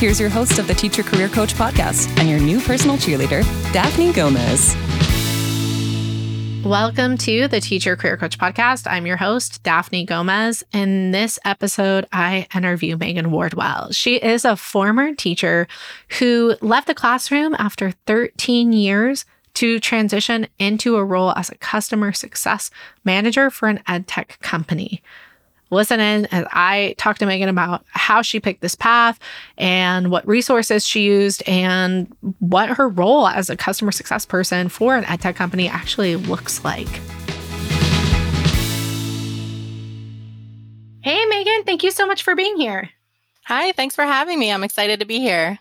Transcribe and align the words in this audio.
Here's 0.00 0.18
your 0.18 0.30
host 0.30 0.58
of 0.58 0.66
the 0.66 0.72
Teacher 0.72 1.02
Career 1.02 1.28
Coach 1.28 1.52
podcast 1.52 2.08
and 2.18 2.26
your 2.26 2.40
new 2.40 2.58
personal 2.58 2.96
cheerleader, 2.96 3.42
Daphne 3.70 4.14
Gomez. 4.14 4.74
Welcome 6.64 7.18
to 7.18 7.48
the 7.48 7.60
Teacher 7.60 7.96
Career 7.96 8.16
Coach 8.16 8.38
podcast. 8.38 8.90
I'm 8.90 9.04
your 9.04 9.18
host, 9.18 9.62
Daphne 9.62 10.06
Gomez. 10.06 10.64
In 10.72 11.10
this 11.10 11.38
episode, 11.44 12.06
I 12.12 12.46
interview 12.54 12.96
Megan 12.96 13.30
Wardwell. 13.30 13.92
She 13.92 14.16
is 14.16 14.46
a 14.46 14.56
former 14.56 15.14
teacher 15.14 15.68
who 16.18 16.56
left 16.62 16.86
the 16.86 16.94
classroom 16.94 17.54
after 17.58 17.90
13 18.06 18.72
years 18.72 19.26
to 19.52 19.78
transition 19.80 20.48
into 20.58 20.96
a 20.96 21.04
role 21.04 21.34
as 21.36 21.50
a 21.50 21.58
customer 21.58 22.14
success 22.14 22.70
manager 23.04 23.50
for 23.50 23.68
an 23.68 23.82
ed 23.86 24.06
tech 24.06 24.38
company 24.40 25.02
listen 25.70 26.00
in 26.00 26.26
as 26.26 26.44
I 26.50 26.94
talk 26.98 27.18
to 27.18 27.26
Megan 27.26 27.48
about 27.48 27.84
how 27.88 28.22
she 28.22 28.40
picked 28.40 28.60
this 28.60 28.74
path 28.74 29.18
and 29.56 30.10
what 30.10 30.26
resources 30.26 30.86
she 30.86 31.02
used 31.02 31.42
and 31.46 32.14
what 32.38 32.70
her 32.70 32.88
role 32.88 33.28
as 33.28 33.48
a 33.50 33.56
customer 33.56 33.92
success 33.92 34.26
person 34.26 34.68
for 34.68 34.96
an 34.96 35.04
ed 35.04 35.20
tech 35.20 35.36
company 35.36 35.68
actually 35.68 36.16
looks 36.16 36.64
like. 36.64 36.88
Hey, 41.02 41.24
Megan, 41.26 41.64
thank 41.64 41.82
you 41.82 41.90
so 41.90 42.06
much 42.06 42.22
for 42.22 42.34
being 42.34 42.56
here. 42.56 42.90
Hi, 43.46 43.72
thanks 43.72 43.94
for 43.94 44.04
having 44.04 44.38
me. 44.38 44.52
I'm 44.52 44.62
excited 44.62 45.00
to 45.00 45.06
be 45.06 45.18
here. 45.18 45.58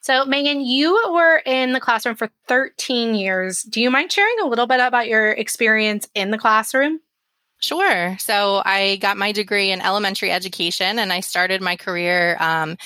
So, 0.00 0.24
Megan, 0.24 0.62
you 0.62 0.98
were 1.12 1.42
in 1.44 1.72
the 1.72 1.80
classroom 1.80 2.16
for 2.16 2.30
13 2.48 3.14
years. 3.14 3.62
Do 3.62 3.82
you 3.82 3.90
mind 3.90 4.10
sharing 4.10 4.36
a 4.42 4.46
little 4.46 4.66
bit 4.66 4.80
about 4.80 5.08
your 5.08 5.32
experience 5.32 6.08
in 6.14 6.30
the 6.30 6.38
classroom? 6.38 7.00
Sure. 7.62 8.16
So 8.18 8.62
I 8.64 8.96
got 8.96 9.18
my 9.18 9.32
degree 9.32 9.70
in 9.70 9.82
elementary 9.82 10.30
education 10.30 10.98
and 10.98 11.12
I 11.12 11.20
started 11.20 11.60
my 11.60 11.76
career 11.76 12.36
um, 12.40 12.76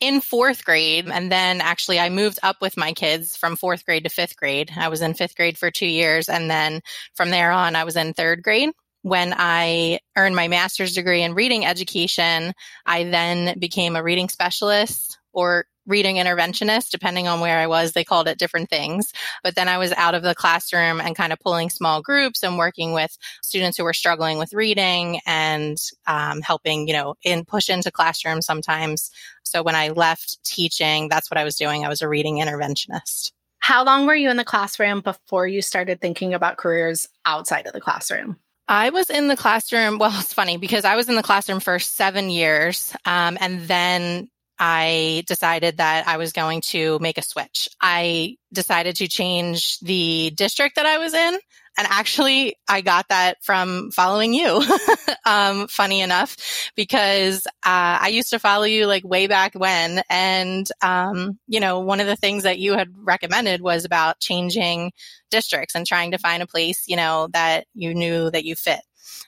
in 0.00 0.20
fourth 0.20 0.64
grade. 0.64 1.08
And 1.08 1.30
then 1.32 1.60
actually, 1.60 2.00
I 2.00 2.10
moved 2.10 2.40
up 2.42 2.56
with 2.60 2.76
my 2.76 2.92
kids 2.92 3.36
from 3.36 3.56
fourth 3.56 3.84
grade 3.84 4.04
to 4.04 4.10
fifth 4.10 4.36
grade. 4.36 4.70
I 4.76 4.88
was 4.88 5.02
in 5.02 5.14
fifth 5.14 5.36
grade 5.36 5.58
for 5.58 5.70
two 5.70 5.86
years. 5.86 6.28
And 6.28 6.50
then 6.50 6.80
from 7.14 7.30
there 7.30 7.52
on, 7.52 7.76
I 7.76 7.84
was 7.84 7.96
in 7.96 8.14
third 8.14 8.42
grade. 8.42 8.70
When 9.02 9.34
I 9.36 10.00
earned 10.16 10.36
my 10.36 10.48
master's 10.48 10.94
degree 10.94 11.22
in 11.22 11.34
reading 11.34 11.64
education, 11.64 12.52
I 12.86 13.04
then 13.04 13.58
became 13.58 13.96
a 13.96 14.02
reading 14.02 14.28
specialist 14.28 15.18
or 15.32 15.66
reading 15.86 16.16
interventionist, 16.16 16.90
depending 16.90 17.28
on 17.28 17.40
where 17.40 17.58
I 17.58 17.66
was, 17.66 17.92
they 17.92 18.04
called 18.04 18.28
it 18.28 18.38
different 18.38 18.70
things. 18.70 19.12
But 19.42 19.54
then 19.54 19.68
I 19.68 19.78
was 19.78 19.92
out 19.92 20.14
of 20.14 20.22
the 20.22 20.34
classroom 20.34 21.00
and 21.00 21.16
kind 21.16 21.32
of 21.32 21.40
pulling 21.40 21.70
small 21.70 22.02
groups 22.02 22.42
and 22.42 22.58
working 22.58 22.92
with 22.92 23.16
students 23.42 23.76
who 23.76 23.84
were 23.84 23.92
struggling 23.92 24.38
with 24.38 24.52
reading 24.52 25.20
and 25.26 25.78
um, 26.06 26.40
helping, 26.40 26.88
you 26.88 26.94
know, 26.94 27.14
in 27.22 27.44
push 27.44 27.68
into 27.70 27.90
classrooms 27.90 28.46
sometimes. 28.46 29.10
So 29.44 29.62
when 29.62 29.74
I 29.74 29.88
left 29.90 30.42
teaching, 30.44 31.08
that's 31.08 31.30
what 31.30 31.38
I 31.38 31.44
was 31.44 31.56
doing. 31.56 31.84
I 31.84 31.88
was 31.88 32.02
a 32.02 32.08
reading 32.08 32.36
interventionist. 32.36 33.32
How 33.58 33.84
long 33.84 34.06
were 34.06 34.14
you 34.14 34.30
in 34.30 34.36
the 34.36 34.44
classroom 34.44 35.00
before 35.00 35.46
you 35.46 35.62
started 35.62 36.00
thinking 36.00 36.34
about 36.34 36.56
careers 36.56 37.08
outside 37.24 37.66
of 37.66 37.72
the 37.72 37.80
classroom? 37.80 38.38
I 38.68 38.90
was 38.90 39.10
in 39.10 39.28
the 39.28 39.36
classroom. 39.36 39.98
Well, 39.98 40.12
it's 40.18 40.32
funny 40.32 40.56
because 40.56 40.84
I 40.84 40.96
was 40.96 41.08
in 41.08 41.14
the 41.14 41.22
classroom 41.22 41.60
for 41.60 41.78
seven 41.78 42.30
years. 42.30 42.94
Um, 43.04 43.38
and 43.40 43.62
then 43.62 44.28
I 44.58 45.24
decided 45.26 45.78
that 45.78 46.08
I 46.08 46.16
was 46.16 46.32
going 46.32 46.60
to 46.62 46.98
make 46.98 47.18
a 47.18 47.22
switch. 47.22 47.68
I 47.80 48.36
decided 48.52 48.96
to 48.96 49.08
change 49.08 49.78
the 49.80 50.30
district 50.30 50.76
that 50.76 50.86
I 50.86 50.98
was 50.98 51.14
in. 51.14 51.38
And 51.78 51.86
actually, 51.90 52.56
I 52.66 52.80
got 52.80 53.08
that 53.08 53.44
from 53.44 53.90
following 53.90 54.32
you. 54.32 54.64
um, 55.26 55.68
funny 55.68 56.00
enough, 56.00 56.70
because 56.74 57.46
uh, 57.46 58.00
I 58.00 58.08
used 58.08 58.30
to 58.30 58.38
follow 58.38 58.64
you 58.64 58.86
like 58.86 59.04
way 59.04 59.26
back 59.26 59.54
when. 59.54 60.02
And, 60.08 60.66
um, 60.80 61.38
you 61.46 61.60
know, 61.60 61.80
one 61.80 62.00
of 62.00 62.06
the 62.06 62.16
things 62.16 62.44
that 62.44 62.58
you 62.58 62.72
had 62.72 62.88
recommended 62.96 63.60
was 63.60 63.84
about 63.84 64.20
changing 64.20 64.92
districts 65.30 65.74
and 65.74 65.86
trying 65.86 66.12
to 66.12 66.18
find 66.18 66.42
a 66.42 66.46
place, 66.46 66.84
you 66.86 66.96
know, 66.96 67.28
that 67.34 67.66
you 67.74 67.94
knew 67.94 68.30
that 68.30 68.44
you 68.44 68.54
fit. 68.54 68.80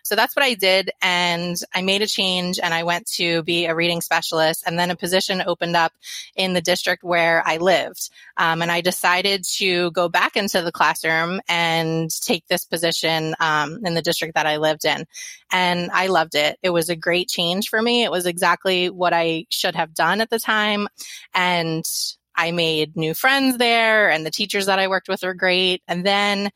So 0.02 0.16
that's 0.16 0.34
what 0.34 0.44
I 0.44 0.54
did. 0.54 0.90
And 1.02 1.56
I 1.74 1.82
made 1.82 2.02
a 2.02 2.06
change 2.06 2.58
and 2.62 2.72
I 2.72 2.82
went 2.82 3.06
to 3.12 3.42
be 3.42 3.66
a 3.66 3.74
reading 3.74 4.00
specialist. 4.00 4.64
And 4.66 4.78
then 4.78 4.90
a 4.90 4.96
position 4.96 5.42
opened 5.46 5.76
up 5.76 5.92
in 6.36 6.54
the 6.54 6.60
district 6.60 7.02
where 7.02 7.42
I 7.46 7.58
lived. 7.58 8.10
Um, 8.36 8.62
and 8.62 8.70
I 8.70 8.80
decided 8.80 9.44
to 9.56 9.90
go 9.92 10.08
back 10.08 10.36
into 10.36 10.62
the 10.62 10.72
classroom 10.72 11.40
and 11.48 12.10
take 12.22 12.46
this 12.46 12.64
position 12.64 13.34
um, 13.40 13.80
in 13.84 13.94
the 13.94 14.02
district 14.02 14.34
that 14.34 14.46
I 14.46 14.56
lived 14.56 14.84
in. 14.84 15.04
And 15.52 15.90
I 15.92 16.08
loved 16.08 16.34
it. 16.34 16.58
It 16.62 16.70
was 16.70 16.88
a 16.88 16.96
great 16.96 17.28
change 17.28 17.68
for 17.68 17.80
me. 17.80 18.04
It 18.04 18.10
was 18.10 18.26
exactly 18.26 18.90
what 18.90 19.12
I 19.12 19.46
should 19.50 19.74
have 19.74 19.94
done 19.94 20.20
at 20.20 20.30
the 20.30 20.38
time. 20.38 20.88
And 21.34 21.84
I 22.38 22.52
made 22.52 22.96
new 22.96 23.14
friends 23.14 23.58
there 23.58 24.10
and 24.10 24.24
the 24.24 24.30
teachers 24.30 24.66
that 24.66 24.78
I 24.78 24.86
worked 24.86 25.08
with 25.08 25.22
were 25.22 25.34
great. 25.34 25.82
And 25.88 26.06
then 26.06 26.50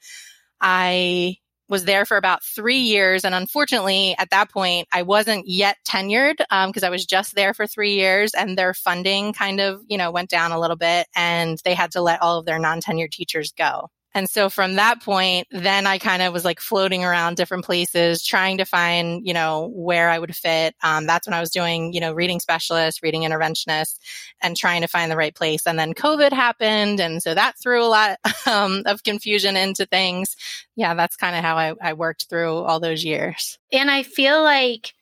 I 0.60 1.38
was 1.72 1.86
there 1.86 2.04
for 2.04 2.18
about 2.18 2.44
three 2.44 2.80
years. 2.80 3.24
And 3.24 3.34
unfortunately, 3.34 4.14
at 4.18 4.28
that 4.28 4.50
point, 4.50 4.86
I 4.92 5.02
wasn't 5.02 5.48
yet 5.48 5.78
tenured 5.88 6.36
because 6.36 6.82
um, 6.82 6.86
I 6.86 6.90
was 6.90 7.06
just 7.06 7.34
there 7.34 7.54
for 7.54 7.66
three 7.66 7.94
years 7.94 8.34
and 8.34 8.58
their 8.58 8.74
funding 8.74 9.32
kind 9.32 9.58
of, 9.58 9.80
you 9.88 9.96
know, 9.96 10.10
went 10.10 10.28
down 10.28 10.52
a 10.52 10.60
little 10.60 10.76
bit 10.76 11.06
and 11.16 11.58
they 11.64 11.72
had 11.72 11.92
to 11.92 12.02
let 12.02 12.20
all 12.20 12.38
of 12.38 12.44
their 12.44 12.58
non 12.58 12.82
tenured 12.82 13.10
teachers 13.10 13.52
go. 13.52 13.88
And 14.14 14.28
so 14.28 14.50
from 14.50 14.74
that 14.74 15.02
point, 15.02 15.48
then 15.50 15.86
I 15.86 15.98
kind 15.98 16.22
of 16.22 16.32
was 16.32 16.44
like 16.44 16.60
floating 16.60 17.04
around 17.04 17.36
different 17.36 17.64
places, 17.64 18.24
trying 18.24 18.58
to 18.58 18.64
find, 18.64 19.26
you 19.26 19.32
know, 19.32 19.70
where 19.74 20.10
I 20.10 20.18
would 20.18 20.36
fit. 20.36 20.74
Um, 20.82 21.06
that's 21.06 21.26
when 21.26 21.34
I 21.34 21.40
was 21.40 21.50
doing, 21.50 21.92
you 21.92 22.00
know, 22.00 22.12
reading 22.12 22.38
specialist, 22.38 23.02
reading 23.02 23.22
interventionist, 23.22 23.98
and 24.42 24.56
trying 24.56 24.82
to 24.82 24.86
find 24.86 25.10
the 25.10 25.16
right 25.16 25.34
place. 25.34 25.66
And 25.66 25.78
then 25.78 25.94
COVID 25.94 26.32
happened. 26.32 27.00
And 27.00 27.22
so 27.22 27.34
that 27.34 27.58
threw 27.58 27.82
a 27.82 27.86
lot 27.86 28.18
um, 28.46 28.82
of 28.86 29.02
confusion 29.02 29.56
into 29.56 29.86
things. 29.86 30.36
Yeah, 30.76 30.94
that's 30.94 31.16
kind 31.16 31.34
of 31.34 31.42
how 31.42 31.56
I, 31.56 31.74
I 31.80 31.92
worked 31.94 32.26
through 32.28 32.58
all 32.58 32.80
those 32.80 33.04
years. 33.04 33.58
And 33.72 33.90
I 33.90 34.02
feel 34.02 34.42
like 34.42 34.94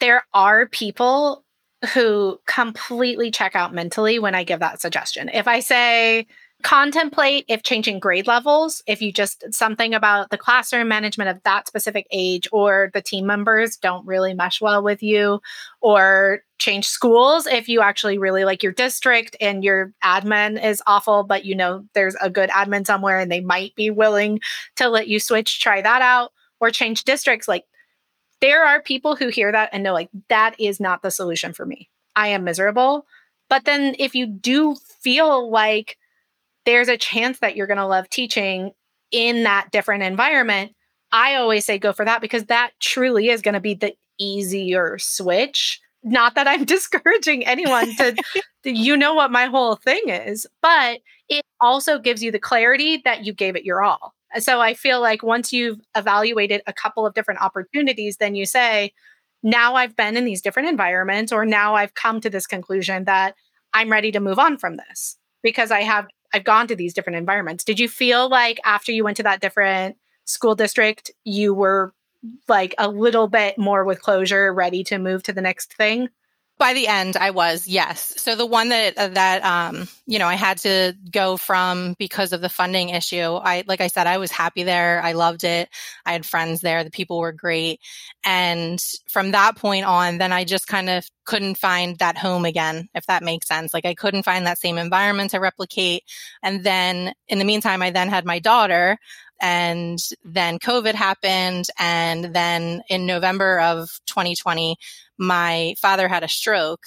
there 0.00 0.24
are 0.32 0.66
people 0.66 1.44
who 1.94 2.40
completely 2.46 3.30
check 3.30 3.56
out 3.56 3.74
mentally 3.74 4.18
when 4.18 4.34
I 4.34 4.44
give 4.44 4.60
that 4.60 4.80
suggestion. 4.80 5.30
If 5.32 5.48
I 5.48 5.60
say, 5.60 6.26
contemplate 6.62 7.44
if 7.48 7.62
changing 7.62 7.98
grade 7.98 8.26
levels, 8.26 8.82
if 8.86 9.02
you 9.02 9.12
just 9.12 9.44
something 9.52 9.94
about 9.94 10.30
the 10.30 10.38
classroom 10.38 10.88
management 10.88 11.30
of 11.30 11.42
that 11.44 11.66
specific 11.66 12.06
age 12.10 12.48
or 12.52 12.90
the 12.94 13.02
team 13.02 13.26
members 13.26 13.76
don't 13.76 14.06
really 14.06 14.34
mesh 14.34 14.60
well 14.60 14.82
with 14.82 15.02
you, 15.02 15.40
or 15.80 16.40
change 16.58 16.86
schools 16.86 17.46
if 17.46 17.68
you 17.68 17.80
actually 17.80 18.18
really 18.18 18.44
like 18.44 18.62
your 18.62 18.72
district 18.72 19.36
and 19.40 19.64
your 19.64 19.92
admin 20.04 20.62
is 20.62 20.82
awful, 20.86 21.24
but 21.24 21.44
you 21.44 21.54
know 21.54 21.84
there's 21.94 22.16
a 22.20 22.30
good 22.30 22.50
admin 22.50 22.86
somewhere 22.86 23.18
and 23.18 23.32
they 23.32 23.40
might 23.40 23.74
be 23.74 23.90
willing 23.90 24.40
to 24.76 24.88
let 24.88 25.08
you 25.08 25.18
switch, 25.18 25.60
try 25.60 25.80
that 25.80 26.02
out, 26.02 26.32
or 26.60 26.70
change 26.70 27.04
districts. 27.04 27.48
Like 27.48 27.64
there 28.40 28.64
are 28.64 28.82
people 28.82 29.16
who 29.16 29.28
hear 29.28 29.52
that 29.52 29.70
and 29.72 29.82
know, 29.82 29.92
like, 29.92 30.10
that 30.28 30.54
is 30.58 30.80
not 30.80 31.02
the 31.02 31.10
solution 31.10 31.52
for 31.52 31.66
me. 31.66 31.88
I 32.16 32.28
am 32.28 32.44
miserable. 32.44 33.06
But 33.48 33.64
then 33.64 33.96
if 33.98 34.14
you 34.14 34.26
do 34.26 34.76
feel 35.02 35.50
like 35.50 35.96
there's 36.70 36.88
a 36.88 36.96
chance 36.96 37.40
that 37.40 37.56
you're 37.56 37.66
going 37.66 37.78
to 37.78 37.86
love 37.86 38.08
teaching 38.08 38.70
in 39.10 39.42
that 39.42 39.70
different 39.72 40.04
environment, 40.04 40.72
I 41.10 41.34
always 41.34 41.66
say 41.66 41.78
go 41.78 41.92
for 41.92 42.04
that 42.04 42.20
because 42.20 42.44
that 42.44 42.70
truly 42.78 43.28
is 43.28 43.42
going 43.42 43.54
to 43.54 43.60
be 43.60 43.74
the 43.74 43.94
easier 44.20 44.96
switch. 45.00 45.80
Not 46.04 46.36
that 46.36 46.46
I'm 46.46 46.64
discouraging 46.76 47.44
anyone 47.44 47.92
to, 47.96 48.14
you 48.62 48.96
know 48.96 49.14
what 49.14 49.32
my 49.32 49.46
whole 49.46 49.74
thing 49.74 50.02
is, 50.08 50.46
but 50.62 51.00
it 51.28 51.42
also 51.60 51.98
gives 51.98 52.22
you 52.22 52.30
the 52.30 52.38
clarity 52.38 53.02
that 53.04 53.24
you 53.24 53.32
gave 53.32 53.56
it 53.56 53.64
your 53.64 53.82
all. 53.82 54.14
So 54.38 54.60
I 54.60 54.74
feel 54.74 55.00
like 55.00 55.24
once 55.24 55.52
you've 55.52 55.80
evaluated 55.96 56.62
a 56.68 56.72
couple 56.72 57.04
of 57.04 57.14
different 57.14 57.42
opportunities, 57.42 58.18
then 58.18 58.36
you 58.36 58.46
say, 58.46 58.92
now 59.42 59.74
I've 59.74 59.96
been 59.96 60.16
in 60.16 60.24
these 60.24 60.42
different 60.42 60.68
environments, 60.68 61.32
or 61.32 61.44
now 61.44 61.74
I've 61.74 61.94
come 61.94 62.20
to 62.20 62.30
this 62.30 62.46
conclusion 62.46 63.06
that 63.06 63.34
I'm 63.74 63.90
ready 63.90 64.12
to 64.12 64.20
move 64.20 64.38
on 64.38 64.56
from 64.56 64.76
this 64.76 65.16
because 65.42 65.70
I 65.70 65.80
have 65.80 66.06
I've 66.32 66.44
gone 66.44 66.66
to 66.68 66.76
these 66.76 66.94
different 66.94 67.16
environments. 67.18 67.64
Did 67.64 67.80
you 67.80 67.88
feel 67.88 68.28
like 68.28 68.60
after 68.64 68.92
you 68.92 69.04
went 69.04 69.16
to 69.18 69.22
that 69.24 69.40
different 69.40 69.96
school 70.24 70.54
district, 70.54 71.10
you 71.24 71.54
were 71.54 71.92
like 72.48 72.74
a 72.78 72.88
little 72.88 73.28
bit 73.28 73.58
more 73.58 73.84
with 73.84 74.02
closure, 74.02 74.52
ready 74.52 74.84
to 74.84 74.98
move 74.98 75.22
to 75.24 75.32
the 75.32 75.40
next 75.40 75.74
thing? 75.74 76.08
By 76.60 76.74
the 76.74 76.88
end, 76.88 77.16
I 77.16 77.30
was 77.30 77.66
yes. 77.66 78.12
So 78.18 78.36
the 78.36 78.44
one 78.44 78.68
that 78.68 78.98
uh, 78.98 79.08
that 79.08 79.42
um, 79.42 79.88
you 80.06 80.18
know 80.18 80.26
I 80.26 80.34
had 80.34 80.58
to 80.58 80.94
go 81.10 81.38
from 81.38 81.94
because 81.98 82.34
of 82.34 82.42
the 82.42 82.50
funding 82.50 82.90
issue. 82.90 83.16
I 83.16 83.64
like 83.66 83.80
I 83.80 83.86
said, 83.86 84.06
I 84.06 84.18
was 84.18 84.30
happy 84.30 84.62
there. 84.62 85.02
I 85.02 85.12
loved 85.12 85.42
it. 85.42 85.70
I 86.04 86.12
had 86.12 86.26
friends 86.26 86.60
there. 86.60 86.84
The 86.84 86.90
people 86.90 87.18
were 87.18 87.32
great, 87.32 87.80
and 88.24 88.78
from 89.08 89.30
that 89.30 89.56
point 89.56 89.86
on, 89.86 90.18
then 90.18 90.34
I 90.34 90.44
just 90.44 90.66
kind 90.66 90.90
of 90.90 91.08
couldn't 91.24 91.56
find 91.56 91.96
that 91.98 92.18
home 92.18 92.44
again, 92.44 92.90
if 92.94 93.06
that 93.06 93.22
makes 93.22 93.48
sense. 93.48 93.72
Like 93.72 93.86
I 93.86 93.94
couldn't 93.94 94.24
find 94.24 94.46
that 94.46 94.58
same 94.58 94.76
environment 94.76 95.30
to 95.30 95.40
replicate. 95.40 96.02
And 96.42 96.62
then 96.62 97.14
in 97.26 97.38
the 97.38 97.46
meantime, 97.46 97.80
I 97.80 97.90
then 97.90 98.10
had 98.10 98.26
my 98.26 98.38
daughter 98.38 98.98
and 99.40 99.98
then 100.24 100.58
COVID 100.58 100.94
happened. 100.94 101.66
And 101.78 102.34
then 102.34 102.82
in 102.88 103.06
November 103.06 103.60
of 103.60 103.88
2020, 104.06 104.76
my 105.20 105.74
father 105.78 106.08
had 106.08 106.24
a 106.24 106.28
stroke. 106.28 106.86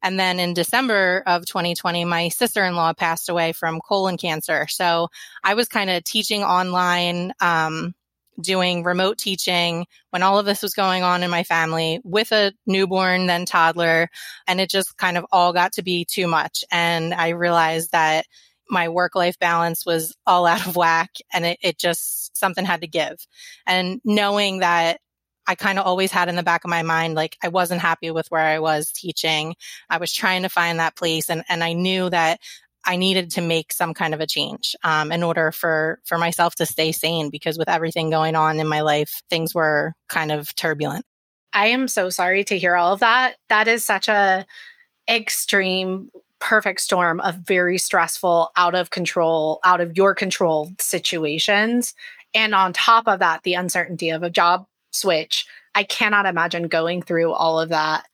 And 0.00 0.18
then 0.18 0.38
in 0.38 0.54
December 0.54 1.22
of 1.26 1.44
2020, 1.44 2.04
my 2.04 2.28
sister 2.28 2.64
in 2.64 2.76
law 2.76 2.92
passed 2.92 3.28
away 3.28 3.52
from 3.52 3.80
colon 3.80 4.16
cancer. 4.16 4.66
So 4.68 5.08
I 5.42 5.54
was 5.54 5.66
kind 5.66 5.90
of 5.90 6.04
teaching 6.04 6.44
online, 6.44 7.32
um, 7.40 7.94
doing 8.40 8.84
remote 8.84 9.18
teaching 9.18 9.86
when 10.10 10.22
all 10.22 10.38
of 10.38 10.46
this 10.46 10.62
was 10.62 10.74
going 10.74 11.02
on 11.02 11.22
in 11.22 11.30
my 11.30 11.42
family 11.42 12.00
with 12.04 12.32
a 12.32 12.52
newborn, 12.66 13.26
then 13.26 13.44
toddler. 13.44 14.08
And 14.46 14.60
it 14.60 14.70
just 14.70 14.96
kind 14.96 15.16
of 15.16 15.26
all 15.32 15.52
got 15.52 15.72
to 15.74 15.82
be 15.82 16.04
too 16.04 16.28
much. 16.28 16.64
And 16.70 17.12
I 17.12 17.30
realized 17.30 17.92
that 17.92 18.26
my 18.68 18.88
work 18.88 19.14
life 19.14 19.38
balance 19.38 19.84
was 19.84 20.14
all 20.26 20.46
out 20.46 20.66
of 20.66 20.76
whack 20.76 21.10
and 21.32 21.44
it, 21.44 21.58
it 21.60 21.78
just 21.78 22.36
something 22.36 22.64
had 22.64 22.82
to 22.82 22.86
give. 22.86 23.26
And 23.66 24.00
knowing 24.04 24.60
that 24.60 25.00
I 25.46 25.54
kind 25.54 25.78
of 25.78 25.86
always 25.86 26.10
had 26.10 26.28
in 26.28 26.36
the 26.36 26.42
back 26.42 26.64
of 26.64 26.70
my 26.70 26.82
mind, 26.82 27.14
like 27.14 27.36
I 27.42 27.48
wasn't 27.48 27.80
happy 27.80 28.10
with 28.10 28.28
where 28.28 28.42
I 28.42 28.58
was 28.58 28.90
teaching. 28.90 29.56
I 29.90 29.98
was 29.98 30.12
trying 30.12 30.42
to 30.42 30.48
find 30.48 30.78
that 30.78 30.96
place 30.96 31.28
and, 31.28 31.44
and 31.48 31.62
I 31.62 31.72
knew 31.72 32.08
that 32.10 32.40
I 32.86 32.96
needed 32.96 33.30
to 33.32 33.40
make 33.40 33.72
some 33.72 33.94
kind 33.94 34.14
of 34.14 34.20
a 34.20 34.26
change 34.26 34.76
um, 34.84 35.10
in 35.10 35.22
order 35.22 35.52
for 35.52 36.00
for 36.04 36.18
myself 36.18 36.54
to 36.56 36.66
stay 36.66 36.92
sane 36.92 37.30
because 37.30 37.58
with 37.58 37.68
everything 37.68 38.10
going 38.10 38.36
on 38.36 38.60
in 38.60 38.68
my 38.68 38.82
life, 38.82 39.22
things 39.30 39.54
were 39.54 39.94
kind 40.08 40.30
of 40.30 40.54
turbulent. 40.54 41.06
I 41.52 41.68
am 41.68 41.88
so 41.88 42.10
sorry 42.10 42.44
to 42.44 42.58
hear 42.58 42.76
all 42.76 42.92
of 42.92 43.00
that. 43.00 43.36
That 43.48 43.68
is 43.68 43.84
such 43.84 44.08
a 44.08 44.44
extreme 45.08 46.10
perfect 46.40 46.80
storm 46.80 47.20
of 47.20 47.36
very 47.36 47.78
stressful, 47.78 48.50
out 48.56 48.74
of 48.74 48.90
control, 48.90 49.60
out 49.64 49.80
of 49.80 49.96
your 49.96 50.14
control 50.14 50.70
situations. 50.78 51.94
And 52.34 52.54
on 52.54 52.72
top 52.72 53.06
of 53.06 53.20
that, 53.20 53.44
the 53.44 53.54
uncertainty 53.54 54.10
of 54.10 54.22
a 54.22 54.30
job 54.30 54.66
switch. 54.94 55.46
I 55.74 55.82
cannot 55.82 56.26
imagine 56.26 56.68
going 56.68 57.02
through 57.02 57.32
all 57.32 57.58
of 57.60 57.70
that. 57.70 58.06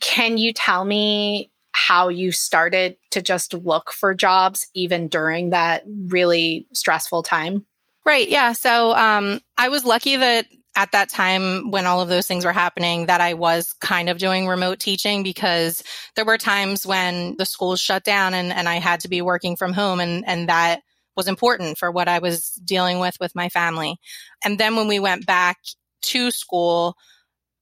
Can 0.00 0.36
you 0.36 0.52
tell 0.52 0.84
me 0.84 1.50
how 1.72 2.08
you 2.08 2.32
started 2.32 2.96
to 3.10 3.22
just 3.22 3.54
look 3.54 3.92
for 3.92 4.14
jobs 4.14 4.68
even 4.74 5.08
during 5.08 5.50
that 5.50 5.84
really 6.06 6.66
stressful 6.72 7.22
time? 7.22 7.66
Right. 8.04 8.28
Yeah. 8.28 8.52
So 8.52 8.94
um, 8.94 9.40
I 9.56 9.68
was 9.68 9.84
lucky 9.84 10.16
that 10.16 10.46
at 10.76 10.92
that 10.92 11.08
time 11.08 11.70
when 11.70 11.86
all 11.86 12.00
of 12.00 12.08
those 12.08 12.26
things 12.26 12.44
were 12.44 12.52
happening 12.52 13.06
that 13.06 13.20
I 13.20 13.34
was 13.34 13.72
kind 13.80 14.08
of 14.08 14.18
doing 14.18 14.46
remote 14.46 14.80
teaching 14.80 15.22
because 15.22 15.82
there 16.16 16.24
were 16.24 16.38
times 16.38 16.84
when 16.84 17.36
the 17.38 17.46
schools 17.46 17.80
shut 17.80 18.04
down 18.04 18.34
and, 18.34 18.52
and 18.52 18.68
I 18.68 18.76
had 18.76 19.00
to 19.00 19.08
be 19.08 19.22
working 19.22 19.56
from 19.56 19.72
home 19.72 20.00
and, 20.00 20.24
and 20.26 20.48
that 20.48 20.82
was 21.16 21.28
important 21.28 21.78
for 21.78 21.90
what 21.90 22.08
I 22.08 22.18
was 22.18 22.50
dealing 22.64 22.98
with 22.98 23.16
with 23.20 23.34
my 23.36 23.48
family. 23.48 23.98
And 24.44 24.58
then 24.58 24.74
when 24.74 24.88
we 24.88 24.98
went 24.98 25.26
back 25.26 25.58
to 26.06 26.30
school, 26.30 26.96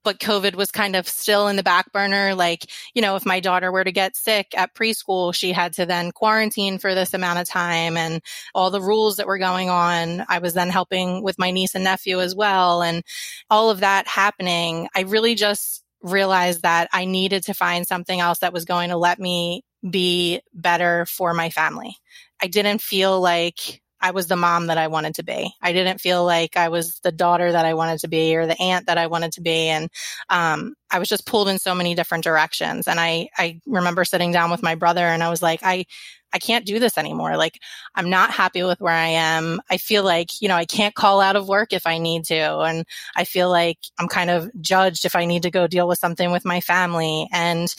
but 0.05 0.19
COVID 0.19 0.55
was 0.55 0.71
kind 0.71 0.97
of 0.97 1.09
still 1.09 1.49
in 1.49 1.57
the 1.57 1.63
back 1.63 1.93
burner. 1.93 2.35
Like, 2.35 2.67
you 2.95 3.03
know, 3.03 3.17
if 3.17 3.25
my 3.25 3.41
daughter 3.41 3.71
were 3.71 3.85
to 3.85 3.93
get 3.93 4.17
sick 4.17 4.53
at 4.57 4.75
preschool, 4.75 5.35
she 5.35 5.53
had 5.53 5.73
to 5.75 5.87
then 5.87 6.13
quarantine 6.13 6.79
for 6.79 6.95
this 6.95 7.15
amount 7.15 7.39
of 7.39 7.49
time 7.49 7.97
and 7.97 8.21
all 8.55 8.71
the 8.71 8.81
rules 8.81 9.17
that 9.17 9.27
were 9.27 9.39
going 9.39 9.71
on. 9.71 10.25
I 10.29 10.39
was 10.39 10.55
then 10.55 10.71
helping 10.71 11.23
with 11.23 11.39
my 11.39 11.51
niece 11.51 11.75
and 11.75 11.85
nephew 11.85 12.21
as 12.21 12.35
well. 12.35 12.83
And 12.83 13.05
all 13.49 13.71
of 13.71 13.81
that 13.81 14.07
happening, 14.07 14.89
I 14.95 15.03
really 15.03 15.35
just 15.35 15.85
realized 16.03 16.63
that 16.63 16.89
I 16.93 17.05
needed 17.05 17.45
to 17.45 17.55
find 17.55 17.87
something 17.87 18.19
else 18.19 18.41
that 18.41 18.53
was 18.53 18.65
going 18.65 18.91
to 18.91 18.97
let 18.97 19.21
me 19.21 19.63
be 19.89 20.41
better 20.53 21.07
for 21.07 21.33
my 21.35 21.51
family. 21.51 21.97
I 22.41 22.49
didn't 22.49 22.81
feel 22.81 23.21
like 23.21 23.82
I 24.03 24.11
was 24.11 24.27
the 24.27 24.37
mom 24.37 24.67
that 24.67 24.79
I 24.79 24.89
wanted 24.89 25.15
to 25.15 25.23
be. 25.23 25.55
I 25.63 25.73
didn't 25.73 26.01
feel 26.01 26.25
like 26.25 26.57
I 26.57 26.69
was 26.69 26.99
the 27.05 27.13
daughter 27.13 27.53
that 27.53 27.65
I 27.65 27.75
wanted 27.75 28.01
to 28.01 28.09
be 28.09 28.37
or 28.37 28.47
the 28.47 28.61
aunt 28.61 28.87
that 28.87 28.99
I 28.99 29.07
wanted 29.07 29.33
to 29.35 29.41
be. 29.41 29.69
And 29.69 29.89
um, 30.29 30.75
I 30.91 30.99
was 30.99 31.09
just 31.09 31.25
pulled 31.25 31.49
in 31.49 31.59
so 31.59 31.75
many 31.75 31.95
different 31.95 32.25
directions. 32.25 32.89
And 32.89 32.99
I, 32.99 33.29
I 33.39 33.61
remember 33.65 34.05
sitting 34.05 34.33
down 34.33 34.51
with 34.51 34.63
my 34.63 34.75
brother 34.75 35.07
and 35.07 35.23
I 35.23 35.31
was 35.31 35.41
like, 35.41 35.61
I, 35.63 35.87
I 36.33 36.39
can't 36.39 36.67
do 36.67 36.79
this 36.79 36.99
anymore. 36.99 37.37
Like, 37.37 37.61
I'm 37.95 38.11
not 38.11 38.31
happy 38.33 38.63
with 38.63 38.81
where 38.81 38.93
I 38.93 39.09
am. 39.09 39.61
I 39.71 39.77
feel 39.77 40.03
like, 40.03 40.41
you 40.41 40.49
know, 40.49 40.57
I 40.57 40.65
can't 40.65 40.95
call 40.95 41.21
out 41.21 41.37
of 41.37 41.47
work 41.47 41.73
if 41.73 41.87
I 41.87 41.99
need 41.99 42.25
to. 42.25 42.61
And 42.61 42.85
I 43.15 43.25
feel 43.25 43.51
like 43.51 43.79
I'm 43.99 44.09
kind 44.09 44.31
of 44.31 44.51
judged 44.61 45.05
if 45.05 45.15
I 45.15 45.27
need 45.27 45.43
to 45.43 45.51
go 45.51 45.67
deal 45.67 45.87
with 45.87 45.99
something 45.99 46.33
with 46.33 46.45
my 46.45 46.61
family. 46.61 47.29
And 47.33 47.73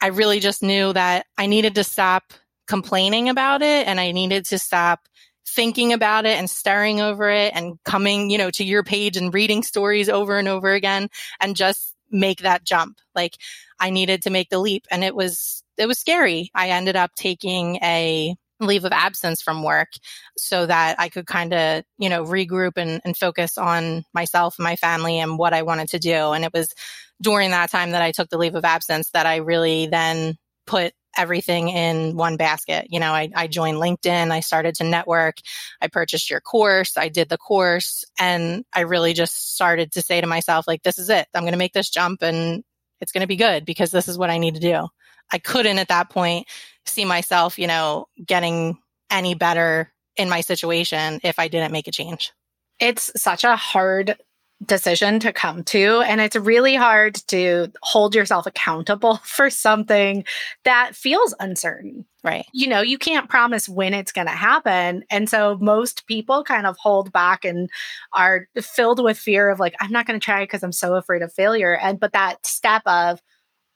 I 0.00 0.08
really 0.08 0.40
just 0.40 0.62
knew 0.62 0.92
that 0.92 1.26
I 1.38 1.46
needed 1.46 1.74
to 1.76 1.84
stop 1.84 2.34
complaining 2.66 3.28
about 3.28 3.62
it 3.62 3.86
and 3.86 3.98
I 3.98 4.12
needed 4.12 4.44
to 4.46 4.58
stop 4.58 5.08
thinking 5.54 5.92
about 5.92 6.26
it 6.26 6.38
and 6.38 6.48
staring 6.48 7.00
over 7.00 7.28
it 7.28 7.52
and 7.54 7.78
coming, 7.84 8.30
you 8.30 8.38
know, 8.38 8.50
to 8.50 8.64
your 8.64 8.82
page 8.82 9.16
and 9.16 9.32
reading 9.32 9.62
stories 9.62 10.08
over 10.08 10.38
and 10.38 10.48
over 10.48 10.72
again 10.72 11.08
and 11.40 11.56
just 11.56 11.94
make 12.10 12.40
that 12.40 12.64
jump. 12.64 12.98
Like 13.14 13.36
I 13.80 13.90
needed 13.90 14.22
to 14.22 14.30
make 14.30 14.50
the 14.50 14.58
leap 14.58 14.86
and 14.90 15.04
it 15.04 15.14
was, 15.14 15.62
it 15.76 15.86
was 15.86 15.98
scary. 15.98 16.50
I 16.54 16.70
ended 16.70 16.96
up 16.96 17.12
taking 17.16 17.76
a 17.76 18.34
leave 18.60 18.84
of 18.84 18.92
absence 18.92 19.40
from 19.40 19.62
work 19.62 19.88
so 20.36 20.66
that 20.66 20.96
I 20.98 21.08
could 21.08 21.26
kind 21.26 21.52
of, 21.52 21.84
you 21.98 22.08
know, 22.08 22.24
regroup 22.24 22.72
and, 22.76 23.00
and 23.04 23.16
focus 23.16 23.56
on 23.56 24.04
myself 24.12 24.56
and 24.58 24.64
my 24.64 24.76
family 24.76 25.18
and 25.18 25.38
what 25.38 25.54
I 25.54 25.62
wanted 25.62 25.90
to 25.90 25.98
do. 25.98 26.32
And 26.32 26.44
it 26.44 26.52
was 26.52 26.74
during 27.20 27.50
that 27.50 27.70
time 27.70 27.92
that 27.92 28.02
I 28.02 28.12
took 28.12 28.30
the 28.30 28.38
leave 28.38 28.54
of 28.54 28.64
absence 28.64 29.10
that 29.10 29.26
I 29.26 29.36
really 29.36 29.86
then 29.86 30.36
put 30.66 30.92
everything 31.18 31.68
in 31.68 32.16
one 32.16 32.36
basket. 32.36 32.86
You 32.88 33.00
know, 33.00 33.12
I, 33.12 33.28
I 33.34 33.46
joined 33.48 33.78
LinkedIn, 33.78 34.30
I 34.30 34.40
started 34.40 34.76
to 34.76 34.84
network, 34.84 35.36
I 35.82 35.88
purchased 35.88 36.30
your 36.30 36.40
course, 36.40 36.96
I 36.96 37.08
did 37.08 37.28
the 37.28 37.36
course, 37.36 38.04
and 38.18 38.64
I 38.72 38.80
really 38.80 39.12
just 39.12 39.54
started 39.54 39.92
to 39.92 40.02
say 40.02 40.20
to 40.20 40.26
myself, 40.26 40.66
like, 40.66 40.82
this 40.82 40.98
is 40.98 41.10
it. 41.10 41.26
I'm 41.34 41.42
going 41.42 41.52
to 41.52 41.58
make 41.58 41.74
this 41.74 41.90
jump 41.90 42.22
and 42.22 42.62
it's 43.00 43.12
going 43.12 43.22
to 43.22 43.26
be 43.26 43.36
good 43.36 43.64
because 43.64 43.90
this 43.90 44.08
is 44.08 44.16
what 44.16 44.30
I 44.30 44.38
need 44.38 44.54
to 44.54 44.60
do. 44.60 44.88
I 45.30 45.38
couldn't 45.38 45.78
at 45.78 45.88
that 45.88 46.08
point 46.08 46.46
see 46.86 47.04
myself, 47.04 47.58
you 47.58 47.66
know, 47.66 48.06
getting 48.24 48.78
any 49.10 49.34
better 49.34 49.92
in 50.16 50.28
my 50.28 50.40
situation 50.40 51.20
if 51.22 51.38
I 51.38 51.48
didn't 51.48 51.72
make 51.72 51.88
a 51.88 51.92
change. 51.92 52.32
It's 52.80 53.10
such 53.16 53.44
a 53.44 53.56
hard 53.56 54.16
decision 54.64 55.20
to 55.20 55.32
come 55.32 55.62
to. 55.62 56.00
And 56.00 56.20
it's 56.20 56.34
really 56.34 56.74
hard 56.74 57.14
to 57.28 57.68
hold 57.82 58.14
yourself 58.14 58.46
accountable 58.46 59.16
for 59.24 59.50
something 59.50 60.24
that 60.64 60.96
feels 60.96 61.34
uncertain. 61.40 62.04
Right. 62.24 62.46
You 62.52 62.66
know, 62.66 62.80
you 62.80 62.98
can't 62.98 63.30
promise 63.30 63.68
when 63.68 63.94
it's 63.94 64.10
going 64.10 64.26
to 64.26 64.32
happen. 64.32 65.04
And 65.08 65.30
so 65.30 65.56
most 65.60 66.06
people 66.06 66.42
kind 66.42 66.66
of 66.66 66.76
hold 66.76 67.12
back 67.12 67.44
and 67.44 67.70
are 68.12 68.48
filled 68.60 69.02
with 69.02 69.16
fear 69.16 69.48
of 69.50 69.60
like, 69.60 69.76
I'm 69.80 69.92
not 69.92 70.06
going 70.06 70.18
to 70.18 70.24
try 70.24 70.42
because 70.42 70.64
I'm 70.64 70.72
so 70.72 70.96
afraid 70.96 71.22
of 71.22 71.32
failure. 71.32 71.76
And, 71.76 72.00
but 72.00 72.12
that 72.12 72.44
step 72.44 72.82
of, 72.86 73.22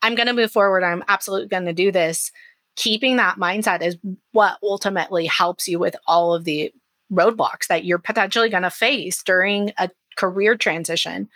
I'm 0.03 0.17
going 0.17 0.27
to 0.27 0.33
move 0.33 0.51
forward, 0.51 0.83
I'm 0.83 1.05
absolutely 1.07 1.49
going 1.49 1.67
to 1.67 1.73
do 1.73 1.93
this. 1.93 2.33
Keeping 2.75 3.17
that 3.17 3.37
mindset 3.37 3.81
is 3.81 3.97
what 4.33 4.59
ultimately 4.62 5.27
helps 5.27 5.69
you 5.69 5.79
with 5.79 5.95
all 6.09 6.35
of 6.35 6.43
the 6.45 6.73
roadblocks 7.12 7.67
that 7.69 7.85
you're 7.85 7.99
potentially 7.99 8.49
going 8.49 8.62
to 8.65 8.71
face 8.71 9.23
during 9.23 9.73
a 9.79 9.89
career 10.16 10.57
transition. 10.57 11.28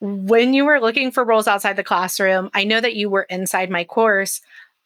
When 0.00 0.52
you 0.52 0.64
were 0.64 0.80
looking 0.80 1.12
for 1.12 1.24
roles 1.24 1.46
outside 1.46 1.76
the 1.76 1.84
classroom, 1.84 2.50
I 2.54 2.64
know 2.64 2.80
that 2.80 2.96
you 2.96 3.08
were 3.08 3.22
inside 3.22 3.70
my 3.70 3.84
course. 3.84 4.40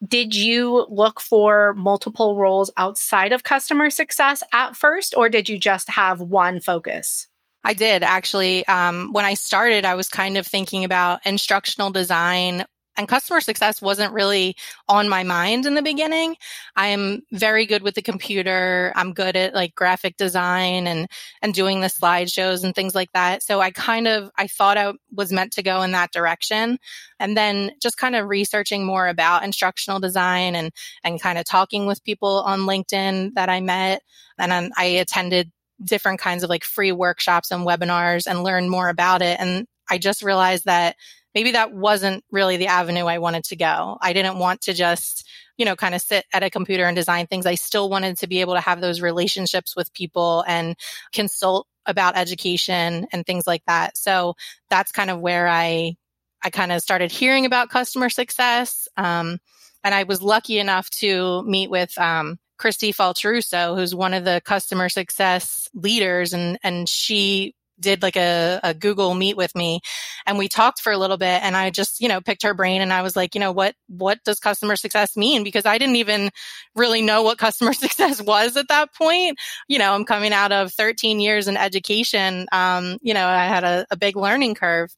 Did 0.07 0.35
you 0.35 0.87
look 0.91 1.21
for 1.21 1.73
multiple 1.75 2.37
roles 2.37 2.71
outside 2.77 3.33
of 3.33 3.43
customer 3.43 3.89
success 3.89 4.43
at 4.53 4.77
first, 4.77 5.17
or 5.17 5.29
did 5.29 5.49
you 5.49 5.59
just 5.59 5.89
have 5.89 6.21
one 6.21 6.61
focus? 6.61 7.29
I 7.65 7.73
did 7.73 8.03
actually. 8.03 8.67
Um, 8.69 9.13
when 9.13 9.25
I 9.25 9.35
started, 9.35 9.85
I 9.85 9.95
was 9.95 10.09
kind 10.09 10.37
of 10.37 10.47
thinking 10.47 10.85
about 10.85 11.27
instructional 11.27 11.91
design 11.91 12.65
and 12.97 13.09
customer 13.09 13.41
success 13.41 13.83
wasn't 13.83 14.13
really 14.13 14.57
on 14.89 15.09
my 15.09 15.23
mind 15.23 15.67
in 15.67 15.75
the 15.75 15.83
beginning. 15.83 16.37
I 16.75 16.89
am 16.89 17.23
very 17.33 17.67
good 17.67 17.83
with 17.83 17.95
the 17.95 18.03
computer. 18.03 18.93
I'm 18.97 19.13
good 19.13 19.37
at 19.37 19.55
like 19.55 19.75
graphic 19.75 20.17
design 20.17 20.87
and 20.87 21.09
and 21.43 21.55
doing 21.55 21.81
the 21.81 21.89
slideshows 21.89 22.65
and 22.65 22.75
things 22.75 22.95
like 22.95 23.13
that. 23.13 23.43
So 23.43 23.61
I 23.61 23.71
kind 23.71 24.09
of 24.09 24.31
I 24.37 24.47
thought 24.47 24.79
I 24.79 24.93
was 25.13 25.33
meant 25.33 25.53
to 25.53 25.63
go 25.63 25.83
in 25.83 25.93
that 25.93 26.13
direction. 26.13 26.79
And 27.19 27.37
then 27.37 27.73
just 27.83 27.97
kind 27.97 28.17
of 28.17 28.29
researching 28.29 28.85
more 28.85 29.09
about 29.09 29.45
instructional 29.45 30.01
design 30.01 30.55
and 30.55 30.73
and 31.05 31.21
kind 31.21 31.39
of 31.39 31.45
talking 31.45 31.87
with 31.87 32.05
people 32.05 32.43
on 32.43 32.61
LinkedIn 32.61 33.35
that 33.35 33.49
I 33.49 33.61
met 33.61 34.03
and 34.39 34.73
I 34.77 34.85
attended 34.85 35.51
different 35.83 36.21
kinds 36.21 36.43
of 36.43 36.49
like 36.49 36.65
free 36.65 36.93
workshops 36.93 37.51
and 37.51 37.67
webinars 37.67 38.27
and 38.27 38.43
learned 38.43 38.71
more 38.71 38.89
about 38.89 39.21
it 39.21 39.39
and 39.39 39.67
I 39.89 39.99
just 39.99 40.23
realized 40.23 40.65
that 40.65 40.97
maybe 41.37 41.51
that 41.51 41.75
wasn't 41.75 42.25
really 42.33 42.57
the 42.57 42.69
avenue 42.69 43.05
I 43.05 43.19
wanted 43.19 43.45
to 43.45 43.57
go. 43.57 43.99
I 44.01 44.15
didn't 44.15 44.39
want 44.39 44.63
to 44.63 44.73
just, 44.73 45.29
you 45.59 45.67
know, 45.67 45.77
kind 45.77 45.95
of 45.95 46.01
sit 46.01 46.25
at 46.33 46.43
a 46.43 46.49
computer 46.49 46.87
and 46.87 46.97
design 46.97 47.27
things. 47.27 47.45
I 47.45 47.57
still 47.57 47.91
wanted 47.91 48.17
to 48.21 48.27
be 48.27 48.41
able 48.41 48.55
to 48.55 48.61
have 48.61 48.81
those 48.81 49.03
relationships 49.03 49.77
with 49.77 49.93
people 49.93 50.45
and 50.49 50.77
consult 51.13 51.67
about 51.85 52.17
education 52.17 53.07
and 53.13 53.27
things 53.27 53.47
like 53.47 53.63
that. 53.67 53.99
So 53.99 54.33
that's 54.71 54.93
kind 54.93 55.11
of 55.11 55.21
where 55.21 55.47
I, 55.47 55.97
I 56.43 56.49
kind 56.49 56.73
of 56.73 56.81
started 56.81 57.13
hearing 57.13 57.45
about 57.45 57.69
customer 57.69 58.09
success. 58.09 58.89
Um, 58.97 59.39
and 59.85 59.95
I 59.95 60.05
was 60.05 60.23
lucky 60.23 60.59
enough 60.59 60.89
to 61.03 61.43
meet 61.43 61.69
with, 61.69 61.97
um, 61.99 62.39
Christy 62.59 62.95
Faltruso, 62.95 63.77
who's 63.77 63.95
one 63.95 64.15
of 64.15 64.25
the 64.25 64.41
customer 64.43 64.89
success 64.89 65.69
leaders, 65.75 66.33
and 66.33 66.59
and 66.63 66.89
she 66.89 67.55
did 67.79 68.03
like 68.03 68.17
a, 68.17 68.61
a 68.63 68.75
Google 68.75 69.15
meet 69.15 69.37
with 69.37 69.55
me 69.55 69.81
and 70.27 70.39
we 70.39 70.49
talked 70.49 70.81
for 70.81 70.93
a 70.93 70.99
little 70.99 71.17
bit 71.17 71.43
and 71.43 71.57
I 71.57 71.71
just, 71.71 72.01
you 72.01 72.09
know, 72.09 72.21
picked 72.21 72.43
her 72.43 72.55
brain 72.55 72.83
and 72.83 72.93
I 72.93 73.03
was 73.03 73.17
like, 73.17 73.35
you 73.35 73.41
know, 73.41 73.53
what, 73.53 73.75
what 73.89 74.19
does 74.25 74.41
customer 74.41 74.77
success 74.77 75.17
mean? 75.17 75.45
Because 75.45 75.67
I 75.67 75.79
didn't 75.79 75.97
even 75.97 76.31
really 76.75 77.03
know 77.03 77.23
what 77.23 77.39
customer 77.39 77.73
success 77.75 78.21
was 78.21 78.57
at 78.57 78.69
that 78.69 78.95
point. 78.95 79.39
You 79.69 79.79
know, 79.79 79.93
I'm 79.93 80.05
coming 80.05 80.33
out 80.33 80.53
of 80.53 80.73
13 80.73 81.21
years 81.21 81.49
in 81.49 81.57
education. 81.57 82.47
Um, 82.53 82.99
you 83.03 83.15
know, 83.15 83.27
I 83.27 83.47
had 83.47 83.65
a, 83.65 83.87
a 83.91 83.97
big 83.97 84.17
learning 84.17 84.55
curve. 84.55 84.95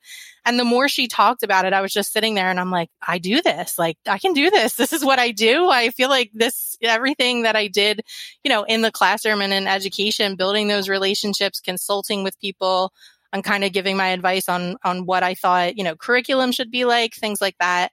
And 0.48 0.58
the 0.58 0.64
more 0.64 0.88
she 0.88 1.08
talked 1.08 1.42
about 1.42 1.66
it, 1.66 1.74
I 1.74 1.82
was 1.82 1.92
just 1.92 2.10
sitting 2.10 2.34
there 2.34 2.48
and 2.48 2.58
I'm 2.58 2.70
like, 2.70 2.88
I 3.06 3.18
do 3.18 3.42
this. 3.42 3.78
Like, 3.78 3.98
I 4.06 4.16
can 4.16 4.32
do 4.32 4.48
this. 4.48 4.76
This 4.76 4.94
is 4.94 5.04
what 5.04 5.18
I 5.18 5.30
do. 5.30 5.68
I 5.68 5.90
feel 5.90 6.08
like 6.08 6.30
this, 6.32 6.78
everything 6.80 7.42
that 7.42 7.54
I 7.54 7.68
did, 7.68 8.00
you 8.42 8.48
know, 8.48 8.62
in 8.62 8.80
the 8.80 8.90
classroom 8.90 9.42
and 9.42 9.52
in 9.52 9.66
education, 9.66 10.36
building 10.36 10.66
those 10.66 10.88
relationships, 10.88 11.60
consulting 11.60 12.24
with 12.24 12.40
people, 12.40 12.94
and 13.30 13.44
kind 13.44 13.62
of 13.62 13.74
giving 13.74 13.98
my 13.98 14.08
advice 14.08 14.48
on, 14.48 14.76
on 14.84 15.04
what 15.04 15.22
I 15.22 15.34
thought, 15.34 15.76
you 15.76 15.84
know, 15.84 15.94
curriculum 15.94 16.50
should 16.50 16.70
be 16.70 16.86
like, 16.86 17.12
things 17.12 17.42
like 17.42 17.56
that. 17.60 17.92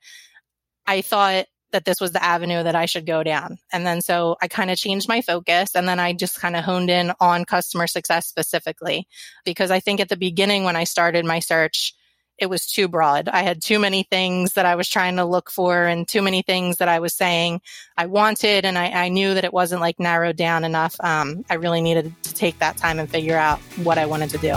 I 0.87 1.01
thought 1.01 1.47
that 1.73 1.83
this 1.83 1.99
was 1.99 2.13
the 2.13 2.23
avenue 2.23 2.63
that 2.63 2.73
I 2.75 2.85
should 2.85 3.05
go 3.05 3.21
down. 3.21 3.57
And 3.73 3.85
then 3.85 3.99
so 3.99 4.37
I 4.41 4.47
kind 4.47 4.71
of 4.71 4.77
changed 4.77 5.09
my 5.09 5.19
focus 5.19 5.75
and 5.75 5.89
then 5.89 5.99
I 5.99 6.13
just 6.13 6.39
kind 6.39 6.55
of 6.55 6.63
honed 6.63 6.89
in 6.89 7.11
on 7.19 7.43
customer 7.43 7.85
success 7.85 8.27
specifically 8.27 9.09
because 9.43 9.71
I 9.71 9.81
think 9.81 9.99
at 9.99 10.07
the 10.07 10.15
beginning 10.15 10.63
when 10.63 10.77
I 10.77 10.85
started 10.85 11.25
my 11.25 11.39
search, 11.39 11.93
it 12.37 12.47
was 12.47 12.67
too 12.67 12.87
broad. 12.87 13.29
I 13.29 13.43
had 13.43 13.61
too 13.61 13.79
many 13.79 14.03
things 14.03 14.53
that 14.53 14.65
I 14.65 14.75
was 14.75 14.89
trying 14.89 15.15
to 15.15 15.25
look 15.25 15.49
for 15.49 15.85
and 15.85 16.07
too 16.07 16.21
many 16.21 16.41
things 16.41 16.77
that 16.77 16.89
I 16.89 16.99
was 16.99 17.13
saying 17.13 17.61
I 17.97 18.07
wanted. 18.07 18.65
And 18.65 18.77
I, 18.77 18.89
I 18.89 19.09
knew 19.09 19.33
that 19.33 19.45
it 19.45 19.53
wasn't 19.53 19.81
like 19.81 19.99
narrowed 19.99 20.35
down 20.35 20.63
enough. 20.63 20.95
Um, 20.99 21.45
I 21.49 21.55
really 21.55 21.81
needed 21.81 22.13
to 22.23 22.33
take 22.33 22.59
that 22.59 22.77
time 22.77 22.99
and 22.99 23.09
figure 23.09 23.37
out 23.37 23.59
what 23.83 23.97
I 23.97 24.05
wanted 24.05 24.29
to 24.31 24.37
do. 24.37 24.55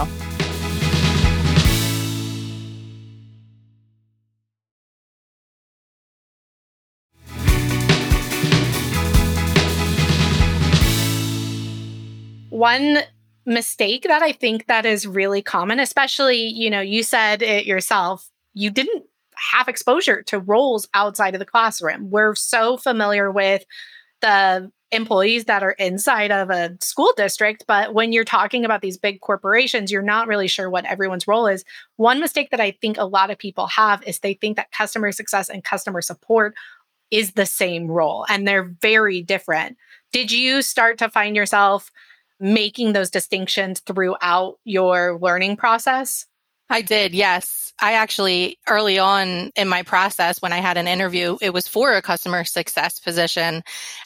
One 12.49 12.99
mistake 13.45 14.03
that 14.03 14.21
I 14.21 14.31
think 14.31 14.67
that 14.67 14.85
is 14.85 15.07
really 15.07 15.41
common, 15.41 15.79
especially, 15.79 16.47
you 16.47 16.69
know, 16.69 16.81
you 16.81 17.03
said 17.03 17.41
it 17.41 17.65
yourself, 17.65 18.29
you 18.53 18.69
didn't 18.69 19.05
have 19.51 19.67
exposure 19.67 20.21
to 20.23 20.39
roles 20.39 20.87
outside 20.93 21.33
of 21.33 21.39
the 21.39 21.45
classroom. 21.45 22.09
We're 22.09 22.35
so 22.35 22.77
familiar 22.77 23.31
with 23.31 23.65
the 24.21 24.71
employees 24.91 25.45
that 25.45 25.63
are 25.63 25.71
inside 25.71 26.31
of 26.31 26.49
a 26.49 26.75
school 26.81 27.13
district, 27.15 27.65
but 27.67 27.93
when 27.93 28.11
you're 28.11 28.25
talking 28.25 28.65
about 28.65 28.81
these 28.81 28.97
big 28.97 29.21
corporations, 29.21 29.91
you're 29.91 30.01
not 30.01 30.27
really 30.27 30.47
sure 30.47 30.69
what 30.69 30.85
everyone's 30.85 31.27
role 31.27 31.47
is. 31.47 31.63
One 31.97 32.19
mistake 32.19 32.49
that 32.51 32.59
I 32.59 32.71
think 32.71 32.97
a 32.97 33.05
lot 33.05 33.29
of 33.29 33.37
people 33.37 33.67
have 33.67 34.03
is 34.03 34.19
they 34.19 34.33
think 34.33 34.57
that 34.57 34.71
customer 34.71 35.11
success 35.11 35.47
and 35.47 35.63
customer 35.63 36.01
support 36.01 36.55
is 37.11 37.33
the 37.33 37.45
same 37.45 37.87
role 37.87 38.25
and 38.29 38.47
they're 38.47 38.75
very 38.81 39.21
different. 39.21 39.77
Did 40.11 40.31
you 40.31 40.61
start 40.61 40.97
to 40.99 41.09
find 41.09 41.35
yourself 41.35 41.91
making 42.39 42.93
those 42.93 43.09
distinctions 43.09 43.79
throughout 43.81 44.57
your 44.63 45.19
learning 45.19 45.57
process? 45.57 46.25
I 46.69 46.81
did, 46.81 47.13
yes. 47.13 47.73
I 47.81 47.93
actually, 47.93 48.59
early 48.67 48.99
on 48.99 49.51
in 49.55 49.67
my 49.67 49.83
process, 49.83 50.41
when 50.41 50.53
I 50.53 50.57
had 50.57 50.77
an 50.77 50.87
interview, 50.87 51.37
it 51.41 51.51
was 51.51 51.67
for 51.67 51.93
a 51.93 52.01
customer 52.01 52.43
success 52.43 52.99
position. 52.99 53.63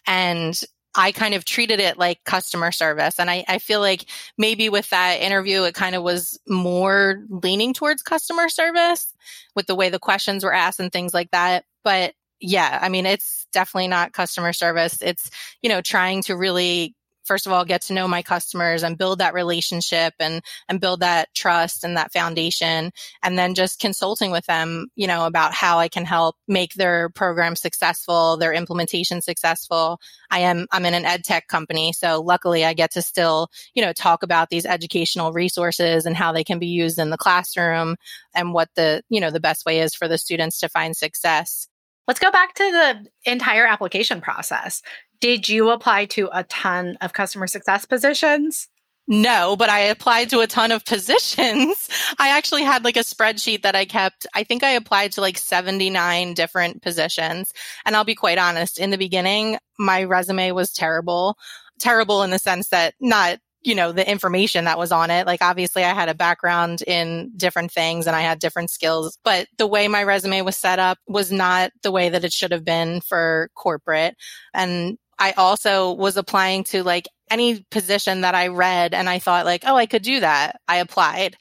And 0.07 0.59
I 0.95 1.11
kind 1.11 1.33
of 1.33 1.43
treated 1.43 1.79
it 1.79 1.97
like 1.97 2.23
customer 2.23 2.71
service. 2.71 3.19
And 3.19 3.29
I, 3.29 3.43
I 3.47 3.57
feel 3.57 3.79
like 3.79 4.05
maybe 4.37 4.69
with 4.69 4.89
that 4.91 5.21
interview, 5.21 5.63
it 5.63 5.73
kind 5.73 5.95
of 5.95 6.03
was 6.03 6.39
more 6.47 7.23
leaning 7.29 7.73
towards 7.73 8.03
customer 8.03 8.47
service 8.47 9.11
with 9.55 9.65
the 9.67 9.75
way 9.75 9.89
the 9.89 9.99
questions 9.99 10.43
were 10.43 10.53
asked 10.53 10.79
and 10.79 10.91
things 10.91 11.13
like 11.13 11.31
that. 11.31 11.65
But 11.83 12.13
yeah, 12.39 12.77
I 12.81 12.89
mean, 12.89 13.05
it's 13.05 13.47
definitely 13.51 13.87
not 13.87 14.13
customer 14.13 14.53
service. 14.53 15.01
It's, 15.01 15.29
you 15.61 15.69
know, 15.69 15.81
trying 15.81 16.21
to 16.23 16.35
really 16.35 16.95
first 17.23 17.45
of 17.45 17.53
all 17.53 17.65
get 17.65 17.81
to 17.81 17.93
know 17.93 18.07
my 18.07 18.21
customers 18.21 18.83
and 18.83 18.97
build 18.97 19.19
that 19.19 19.33
relationship 19.33 20.13
and 20.19 20.41
and 20.67 20.79
build 20.79 20.99
that 20.99 21.33
trust 21.33 21.83
and 21.83 21.97
that 21.97 22.11
foundation 22.11 22.91
and 23.21 23.37
then 23.37 23.53
just 23.53 23.79
consulting 23.79 24.31
with 24.31 24.45
them 24.45 24.87
you 24.95 25.07
know 25.07 25.25
about 25.25 25.53
how 25.53 25.79
i 25.79 25.87
can 25.87 26.05
help 26.05 26.35
make 26.47 26.73
their 26.73 27.09
program 27.09 27.55
successful 27.55 28.37
their 28.37 28.53
implementation 28.53 29.21
successful 29.21 29.99
i 30.31 30.39
am 30.39 30.67
i'm 30.71 30.85
in 30.85 30.93
an 30.93 31.05
ed 31.05 31.23
tech 31.23 31.47
company 31.47 31.93
so 31.93 32.21
luckily 32.21 32.65
i 32.65 32.73
get 32.73 32.91
to 32.91 33.01
still 33.01 33.47
you 33.73 33.83
know 33.83 33.93
talk 33.93 34.23
about 34.23 34.49
these 34.49 34.65
educational 34.65 35.31
resources 35.31 36.05
and 36.05 36.15
how 36.15 36.31
they 36.31 36.43
can 36.43 36.59
be 36.59 36.67
used 36.67 36.99
in 36.99 37.09
the 37.09 37.17
classroom 37.17 37.95
and 38.35 38.53
what 38.53 38.69
the 38.75 39.01
you 39.09 39.19
know 39.19 39.31
the 39.31 39.39
best 39.39 39.65
way 39.65 39.79
is 39.79 39.93
for 39.93 40.07
the 40.07 40.17
students 40.17 40.59
to 40.59 40.69
find 40.69 40.95
success 40.95 41.67
Let's 42.07 42.19
go 42.19 42.31
back 42.31 42.53
to 42.55 42.63
the 42.63 43.31
entire 43.31 43.65
application 43.65 44.19
process. 44.19 44.81
Did 45.23 45.47
you 45.47 45.69
apply 45.69 46.03
to 46.07 46.29
a 46.33 46.43
ton 46.43 46.97
of 46.99 47.13
customer 47.13 47.47
success 47.47 47.85
positions? 47.85 48.67
No, 49.07 49.55
but 49.55 49.69
I 49.69 49.79
applied 49.79 50.29
to 50.31 50.41
a 50.41 50.47
ton 50.47 50.73
of 50.73 50.83
positions. 50.83 51.87
I 52.19 52.35
actually 52.35 52.63
had 52.63 52.83
like 52.83 52.97
a 52.97 53.05
spreadsheet 53.05 53.61
that 53.61 53.73
I 53.73 53.85
kept. 53.85 54.27
I 54.33 54.43
think 54.43 54.65
I 54.65 54.71
applied 54.71 55.13
to 55.13 55.21
like 55.21 55.37
79 55.37 56.33
different 56.33 56.81
positions. 56.81 57.53
And 57.85 57.95
I'll 57.95 58.03
be 58.03 58.15
quite 58.15 58.37
honest, 58.37 58.77
in 58.77 58.89
the 58.89 58.97
beginning, 58.97 59.59
my 59.79 60.03
resume 60.03 60.51
was 60.51 60.73
terrible. 60.73 61.37
Terrible 61.79 62.23
in 62.23 62.31
the 62.31 62.37
sense 62.37 62.67
that 62.67 62.93
not 62.99 63.39
you 63.65 63.75
know, 63.75 63.93
the 63.93 64.09
information 64.09 64.65
that 64.65 64.77
was 64.77 64.91
on 64.91 65.09
it. 65.09 65.25
Like 65.25 65.41
obviously 65.41 65.85
I 65.85 65.93
had 65.93 66.09
a 66.09 66.13
background 66.13 66.81
in 66.81 67.31
different 67.37 67.71
things 67.71 68.07
and 68.07 68.15
I 68.15 68.19
had 68.19 68.39
different 68.39 68.69
skills, 68.69 69.17
but 69.23 69.47
the 69.57 69.67
way 69.67 69.87
my 69.87 70.03
resume 70.03 70.41
was 70.41 70.57
set 70.57 70.79
up 70.79 70.97
was 71.07 71.31
not 71.31 71.71
the 71.81 71.91
way 71.91 72.09
that 72.09 72.25
it 72.25 72.33
should 72.33 72.51
have 72.51 72.65
been 72.65 72.99
for 72.99 73.49
corporate. 73.55 74.15
And 74.53 74.97
I 75.23 75.31
also 75.37 75.93
was 75.93 76.17
applying 76.17 76.65
to 76.65 76.83
like 76.83 77.07
any 77.31 77.65
position 77.71 78.21
that 78.21 78.35
I 78.35 78.47
read 78.47 78.93
and 78.93 79.09
I 79.09 79.19
thought 79.19 79.45
like, 79.45 79.63
oh, 79.65 79.73
I 79.73 79.85
could 79.85 80.01
do 80.01 80.19
that. 80.19 80.59
I 80.67 80.77
applied. 80.77 81.37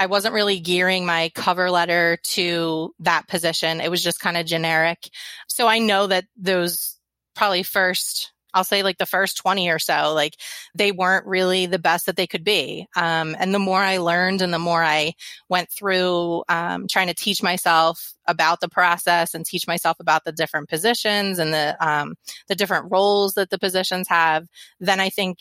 I 0.00 0.06
wasn't 0.06 0.34
really 0.34 0.58
gearing 0.58 1.06
my 1.06 1.30
cover 1.32 1.70
letter 1.70 2.18
to 2.24 2.92
that 2.98 3.28
position. 3.28 3.80
It 3.80 3.88
was 3.88 4.02
just 4.02 4.18
kind 4.18 4.36
of 4.36 4.46
generic. 4.46 5.08
So 5.46 5.68
I 5.68 5.78
know 5.78 6.08
that 6.08 6.24
those 6.36 6.96
probably 7.36 7.62
first 7.62 8.32
I'll 8.54 8.64
say 8.64 8.82
like 8.82 8.98
the 8.98 9.06
first 9.06 9.36
20 9.38 9.68
or 9.70 9.78
so, 9.78 10.12
like 10.14 10.36
they 10.74 10.92
weren't 10.92 11.26
really 11.26 11.66
the 11.66 11.78
best 11.78 12.06
that 12.06 12.16
they 12.16 12.26
could 12.26 12.44
be. 12.44 12.86
Um, 12.96 13.36
and 13.38 13.54
the 13.54 13.58
more 13.58 13.80
I 13.80 13.98
learned 13.98 14.42
and 14.42 14.52
the 14.52 14.58
more 14.58 14.82
I 14.82 15.14
went 15.48 15.70
through, 15.70 16.44
um, 16.48 16.86
trying 16.88 17.08
to 17.08 17.14
teach 17.14 17.42
myself 17.42 18.14
about 18.26 18.60
the 18.60 18.68
process 18.68 19.34
and 19.34 19.44
teach 19.44 19.66
myself 19.66 19.98
about 20.00 20.24
the 20.24 20.32
different 20.32 20.68
positions 20.68 21.38
and 21.38 21.52
the, 21.52 21.76
um, 21.86 22.14
the 22.48 22.54
different 22.54 22.90
roles 22.90 23.34
that 23.34 23.50
the 23.50 23.58
positions 23.58 24.08
have, 24.08 24.46
then 24.78 25.00
I 25.00 25.10
think 25.10 25.38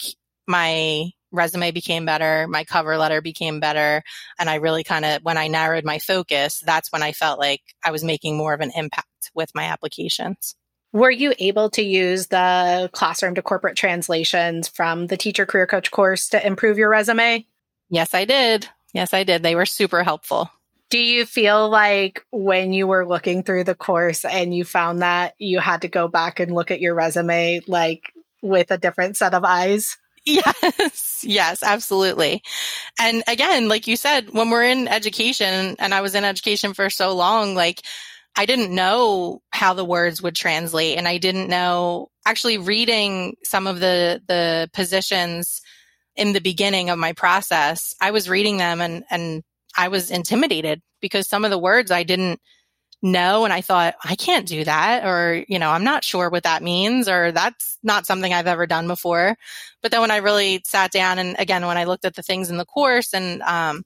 my 0.47 1.11
resume 1.31 1.71
became 1.71 2.05
better. 2.05 2.47
My 2.47 2.63
cover 2.63 2.97
letter 2.97 3.21
became 3.21 3.59
better. 3.59 4.01
And 4.39 4.49
I 4.49 4.55
really 4.55 4.83
kind 4.83 5.05
of, 5.05 5.21
when 5.23 5.37
I 5.37 5.47
narrowed 5.47 5.85
my 5.85 5.99
focus, 5.99 6.61
that's 6.65 6.91
when 6.91 7.03
I 7.03 7.11
felt 7.11 7.39
like 7.39 7.61
I 7.83 7.91
was 7.91 8.03
making 8.03 8.37
more 8.37 8.53
of 8.53 8.61
an 8.61 8.71
impact 8.75 9.31
with 9.33 9.53
my 9.53 9.65
applications. 9.65 10.55
Were 10.91 11.11
you 11.11 11.33
able 11.37 11.69
to 11.71 11.83
use 11.83 12.27
the 12.27 12.89
classroom 12.93 13.35
to 13.35 13.41
corporate 13.41 13.77
translations 13.77 14.67
from 14.67 15.07
the 15.07 15.17
teacher 15.17 15.45
career 15.45 15.67
coach 15.67 15.91
course 15.91 16.29
to 16.29 16.45
improve 16.45 16.77
your 16.77 16.89
resume? 16.89 17.45
Yes, 17.89 18.13
I 18.13 18.25
did. 18.25 18.67
Yes, 18.93 19.13
I 19.13 19.23
did. 19.23 19.43
They 19.43 19.55
were 19.55 19.67
super 19.67 20.03
helpful. 20.03 20.49
Do 20.89 20.97
you 20.97 21.27
feel 21.27 21.69
like 21.69 22.25
when 22.31 22.73
you 22.73 22.87
were 22.87 23.05
looking 23.05 23.43
through 23.43 23.65
the 23.65 23.75
course 23.75 24.25
and 24.25 24.55
you 24.55 24.65
found 24.65 25.03
that 25.03 25.35
you 25.37 25.59
had 25.59 25.83
to 25.83 25.87
go 25.87 26.07
back 26.07 26.39
and 26.39 26.53
look 26.53 26.71
at 26.71 26.81
your 26.81 26.95
resume 26.95 27.61
like 27.67 28.11
with 28.41 28.71
a 28.71 28.77
different 28.79 29.15
set 29.15 29.35
of 29.35 29.43
eyes? 29.43 29.97
Yes, 30.25 31.23
yes, 31.23 31.63
absolutely. 31.63 32.41
And 32.99 33.23
again, 33.27 33.69
like 33.69 33.87
you 33.87 33.95
said, 33.95 34.31
when 34.31 34.49
we're 34.49 34.65
in 34.65 34.87
education, 34.87 35.75
and 35.79 35.93
I 35.93 36.01
was 36.01 36.15
in 36.15 36.23
education 36.23 36.73
for 36.73 36.89
so 36.89 37.15
long, 37.15 37.55
like 37.55 37.81
I 38.35 38.45
didn't 38.45 38.73
know 38.73 39.41
how 39.51 39.73
the 39.73 39.85
words 39.85 40.21
would 40.21 40.35
translate 40.35 40.97
and 40.97 41.07
I 41.07 41.17
didn't 41.17 41.49
know 41.49 42.09
actually 42.25 42.57
reading 42.57 43.35
some 43.43 43.67
of 43.67 43.79
the 43.79 44.21
the 44.27 44.69
positions 44.73 45.61
in 46.15 46.33
the 46.33 46.41
beginning 46.41 46.89
of 46.89 46.99
my 46.99 47.13
process. 47.13 47.95
I 48.01 48.11
was 48.11 48.29
reading 48.29 48.57
them 48.57 48.81
and 48.81 49.03
and 49.09 49.43
I 49.77 49.87
was 49.89 50.11
intimidated 50.11 50.81
because 51.01 51.27
some 51.27 51.45
of 51.45 51.51
the 51.51 51.59
words 51.59 51.91
I 51.91 52.03
didn't 52.03 52.39
know 53.01 53.45
and 53.45 53.53
I 53.53 53.61
thought 53.61 53.95
I 54.03 54.15
can't 54.15 54.45
do 54.45 54.63
that 54.65 55.05
or 55.05 55.45
you 55.47 55.57
know 55.57 55.69
I'm 55.69 55.85
not 55.85 56.03
sure 56.03 56.29
what 56.29 56.43
that 56.43 56.63
means 56.63 57.07
or 57.07 57.31
that's 57.31 57.77
not 57.81 58.05
something 58.05 58.33
I've 58.33 58.47
ever 58.47 58.67
done 58.67 58.87
before. 58.87 59.37
But 59.81 59.91
then 59.91 60.01
when 60.01 60.11
I 60.11 60.17
really 60.17 60.61
sat 60.65 60.91
down 60.91 61.19
and 61.19 61.35
again 61.39 61.65
when 61.65 61.77
I 61.77 61.85
looked 61.85 62.05
at 62.05 62.15
the 62.15 62.23
things 62.23 62.49
in 62.49 62.57
the 62.57 62.65
course 62.65 63.13
and 63.13 63.41
um, 63.43 63.83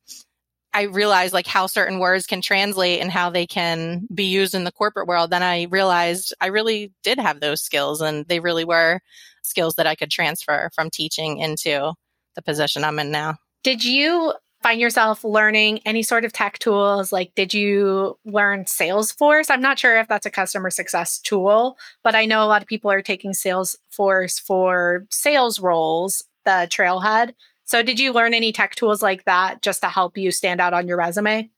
I 0.74 0.84
realized 0.84 1.34
like 1.34 1.48
how 1.48 1.68
certain 1.68 2.00
words 2.00 2.26
can 2.26 2.42
translate 2.42 3.00
and 3.00 3.12
how 3.12 3.30
they 3.30 3.46
can 3.46 4.08
be 4.14 4.26
used 4.26 4.56
in 4.56 4.64
the 4.64 4.72
corporate 4.72 5.08
world, 5.08 5.30
then 5.30 5.44
I 5.44 5.68
realized 5.70 6.34
I 6.42 6.48
really 6.48 6.92
did 7.04 7.20
have 7.20 7.40
those 7.40 7.62
skills 7.62 8.02
and 8.02 8.26
they 8.28 8.40
really 8.40 8.66
were 8.66 9.00
skills 9.44 9.76
that 9.76 9.88
I 9.88 9.96
could 9.96 10.10
transfer 10.10 10.72
from 10.74 10.90
teaching 10.90 11.38
into 11.38 11.94
the 12.36 12.42
position 12.42 12.84
I'm 12.84 13.00
in 13.00 13.12
now. 13.12 13.36
Did 13.64 13.84
you 13.84 14.34
find 14.64 14.80
yourself 14.80 15.24
learning 15.24 15.80
any 15.86 16.02
sort 16.02 16.26
of 16.26 16.34
tech 16.34 16.58
tools? 16.58 17.12
Like, 17.12 17.36
did 17.36 17.54
you 17.54 18.18
learn 18.26 18.64
Salesforce? 18.64 19.52
I'm 19.52 19.62
not 19.62 19.78
sure 19.78 20.00
if 20.00 20.08
that's 20.08 20.26
a 20.26 20.32
customer 20.32 20.70
success 20.70 21.20
tool, 21.20 21.78
but 22.04 22.16
I 22.16 22.26
know 22.26 22.44
a 22.44 22.48
lot 22.48 22.62
of 22.62 22.68
people 22.68 22.90
are 22.90 23.02
taking 23.02 23.34
Salesforce 23.34 24.42
for 24.42 25.06
sales 25.12 25.60
roles, 25.60 26.24
the 26.46 26.68
trailhead. 26.70 27.34
So, 27.66 27.82
did 27.84 28.00
you 28.00 28.12
learn 28.14 28.34
any 28.34 28.52
tech 28.52 28.76
tools 28.76 29.02
like 29.02 29.26
that 29.26 29.62
just 29.62 29.82
to 29.82 29.90
help 29.90 30.18
you 30.18 30.32
stand 30.32 30.62
out 30.62 30.74
on 30.74 30.88
your 30.88 30.98
resume? 30.98 31.50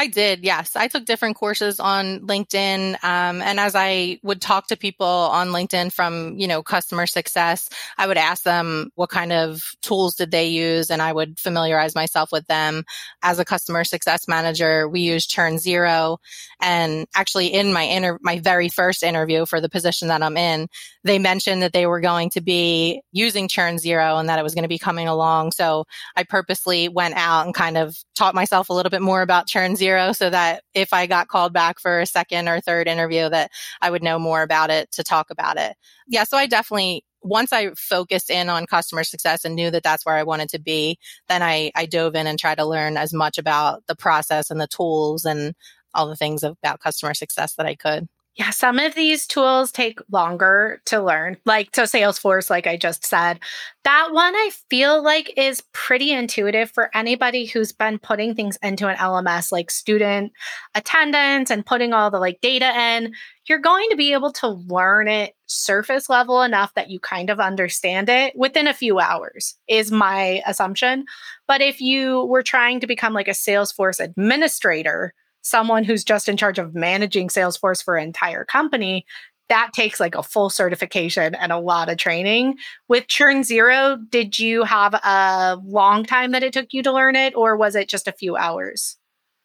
I 0.00 0.06
did, 0.06 0.44
yes. 0.44 0.76
I 0.76 0.86
took 0.86 1.06
different 1.06 1.34
courses 1.36 1.80
on 1.80 2.20
LinkedIn. 2.20 3.02
Um, 3.02 3.42
and 3.42 3.58
as 3.58 3.74
I 3.74 4.20
would 4.22 4.40
talk 4.40 4.68
to 4.68 4.76
people 4.76 5.04
on 5.04 5.48
LinkedIn 5.48 5.92
from, 5.92 6.38
you 6.38 6.46
know, 6.46 6.62
customer 6.62 7.04
success, 7.04 7.68
I 7.98 8.06
would 8.06 8.16
ask 8.16 8.44
them 8.44 8.92
what 8.94 9.10
kind 9.10 9.32
of 9.32 9.60
tools 9.82 10.14
did 10.14 10.30
they 10.30 10.46
use 10.46 10.88
and 10.88 11.02
I 11.02 11.12
would 11.12 11.40
familiarize 11.40 11.96
myself 11.96 12.30
with 12.30 12.46
them. 12.46 12.84
As 13.24 13.40
a 13.40 13.44
customer 13.44 13.82
success 13.82 14.28
manager, 14.28 14.88
we 14.88 15.00
use 15.00 15.26
Churn 15.26 15.58
Zero. 15.58 16.18
And 16.60 17.08
actually 17.16 17.48
in 17.48 17.72
my 17.72 18.16
my 18.22 18.38
very 18.38 18.68
first 18.68 19.02
interview 19.02 19.46
for 19.46 19.60
the 19.60 19.68
position 19.68 20.06
that 20.08 20.22
I'm 20.22 20.36
in, 20.36 20.68
they 21.02 21.18
mentioned 21.18 21.62
that 21.62 21.72
they 21.72 21.86
were 21.86 22.00
going 22.00 22.30
to 22.30 22.40
be 22.40 23.02
using 23.10 23.48
Churn 23.48 23.78
Zero 23.78 24.18
and 24.18 24.28
that 24.28 24.38
it 24.38 24.44
was 24.44 24.54
going 24.54 24.62
to 24.62 24.68
be 24.68 24.78
coming 24.78 25.08
along. 25.08 25.50
So 25.50 25.86
I 26.14 26.22
purposely 26.22 26.88
went 26.88 27.16
out 27.16 27.46
and 27.46 27.54
kind 27.54 27.76
of 27.76 27.96
taught 28.14 28.36
myself 28.36 28.68
a 28.68 28.72
little 28.72 28.90
bit 28.90 29.02
more 29.02 29.22
about 29.22 29.48
Churn 29.48 29.74
Zero 29.74 29.87
zero 29.88 30.12
so 30.12 30.30
that 30.30 30.62
if 30.74 30.92
I 30.92 31.06
got 31.06 31.28
called 31.28 31.52
back 31.52 31.80
for 31.80 32.00
a 32.00 32.06
second 32.06 32.48
or 32.48 32.60
third 32.60 32.88
interview 32.88 33.28
that 33.28 33.50
I 33.80 33.90
would 33.90 34.02
know 34.02 34.18
more 34.18 34.42
about 34.42 34.70
it 34.70 34.90
to 34.92 35.02
talk 35.02 35.30
about 35.30 35.56
it. 35.56 35.76
Yeah. 36.06 36.24
So 36.24 36.36
I 36.36 36.46
definitely, 36.46 37.04
once 37.22 37.52
I 37.52 37.70
focused 37.76 38.30
in 38.30 38.48
on 38.48 38.66
customer 38.66 39.04
success 39.04 39.44
and 39.44 39.54
knew 39.54 39.70
that 39.70 39.82
that's 39.82 40.04
where 40.06 40.16
I 40.16 40.22
wanted 40.22 40.50
to 40.50 40.60
be, 40.60 40.98
then 41.28 41.42
I, 41.42 41.72
I 41.74 41.86
dove 41.86 42.14
in 42.14 42.26
and 42.26 42.38
tried 42.38 42.58
to 42.58 42.64
learn 42.64 42.96
as 42.96 43.12
much 43.12 43.38
about 43.38 43.86
the 43.86 43.96
process 43.96 44.50
and 44.50 44.60
the 44.60 44.68
tools 44.68 45.24
and 45.24 45.54
all 45.94 46.06
the 46.06 46.16
things 46.16 46.42
about 46.42 46.80
customer 46.80 47.14
success 47.14 47.54
that 47.54 47.66
I 47.66 47.74
could. 47.74 48.08
Yeah, 48.38 48.50
some 48.50 48.78
of 48.78 48.94
these 48.94 49.26
tools 49.26 49.72
take 49.72 49.98
longer 50.12 50.80
to 50.84 51.02
learn. 51.02 51.38
Like, 51.44 51.74
so 51.74 51.82
Salesforce, 51.82 52.48
like 52.48 52.68
I 52.68 52.76
just 52.76 53.04
said, 53.04 53.40
that 53.82 54.10
one 54.12 54.32
I 54.32 54.50
feel 54.70 55.02
like 55.02 55.32
is 55.36 55.64
pretty 55.72 56.12
intuitive 56.12 56.70
for 56.70 56.88
anybody 56.94 57.46
who's 57.46 57.72
been 57.72 57.98
putting 57.98 58.36
things 58.36 58.56
into 58.62 58.86
an 58.86 58.96
LMS, 58.96 59.50
like 59.50 59.72
student 59.72 60.30
attendance 60.76 61.50
and 61.50 61.66
putting 61.66 61.92
all 61.92 62.12
the 62.12 62.20
like 62.20 62.40
data 62.40 62.72
in. 62.78 63.12
You're 63.48 63.58
going 63.58 63.88
to 63.90 63.96
be 63.96 64.12
able 64.12 64.30
to 64.34 64.46
learn 64.46 65.08
it 65.08 65.34
surface 65.46 66.08
level 66.08 66.42
enough 66.42 66.74
that 66.74 66.90
you 66.90 67.00
kind 67.00 67.30
of 67.30 67.40
understand 67.40 68.08
it 68.08 68.34
within 68.36 68.68
a 68.68 68.74
few 68.74 69.00
hours, 69.00 69.56
is 69.66 69.90
my 69.90 70.42
assumption. 70.46 71.06
But 71.48 71.60
if 71.60 71.80
you 71.80 72.24
were 72.26 72.44
trying 72.44 72.78
to 72.80 72.86
become 72.86 73.14
like 73.14 73.26
a 73.26 73.32
Salesforce 73.32 73.98
administrator, 73.98 75.12
someone 75.42 75.84
who's 75.84 76.04
just 76.04 76.28
in 76.28 76.36
charge 76.36 76.58
of 76.58 76.74
managing 76.74 77.28
Salesforce 77.28 77.82
for 77.82 77.96
an 77.96 78.04
entire 78.04 78.44
company, 78.44 79.06
that 79.48 79.70
takes 79.72 79.98
like 79.98 80.14
a 80.14 80.22
full 80.22 80.50
certification 80.50 81.34
and 81.34 81.52
a 81.52 81.58
lot 81.58 81.88
of 81.88 81.96
training. 81.96 82.56
With 82.86 83.08
Churn 83.08 83.42
Zero, 83.42 83.96
did 84.10 84.38
you 84.38 84.62
have 84.64 84.94
a 84.94 85.58
long 85.64 86.04
time 86.04 86.32
that 86.32 86.42
it 86.42 86.52
took 86.52 86.72
you 86.72 86.82
to 86.82 86.92
learn 86.92 87.16
it, 87.16 87.34
or 87.34 87.56
was 87.56 87.74
it 87.74 87.88
just 87.88 88.08
a 88.08 88.12
few 88.12 88.36
hours? 88.36 88.96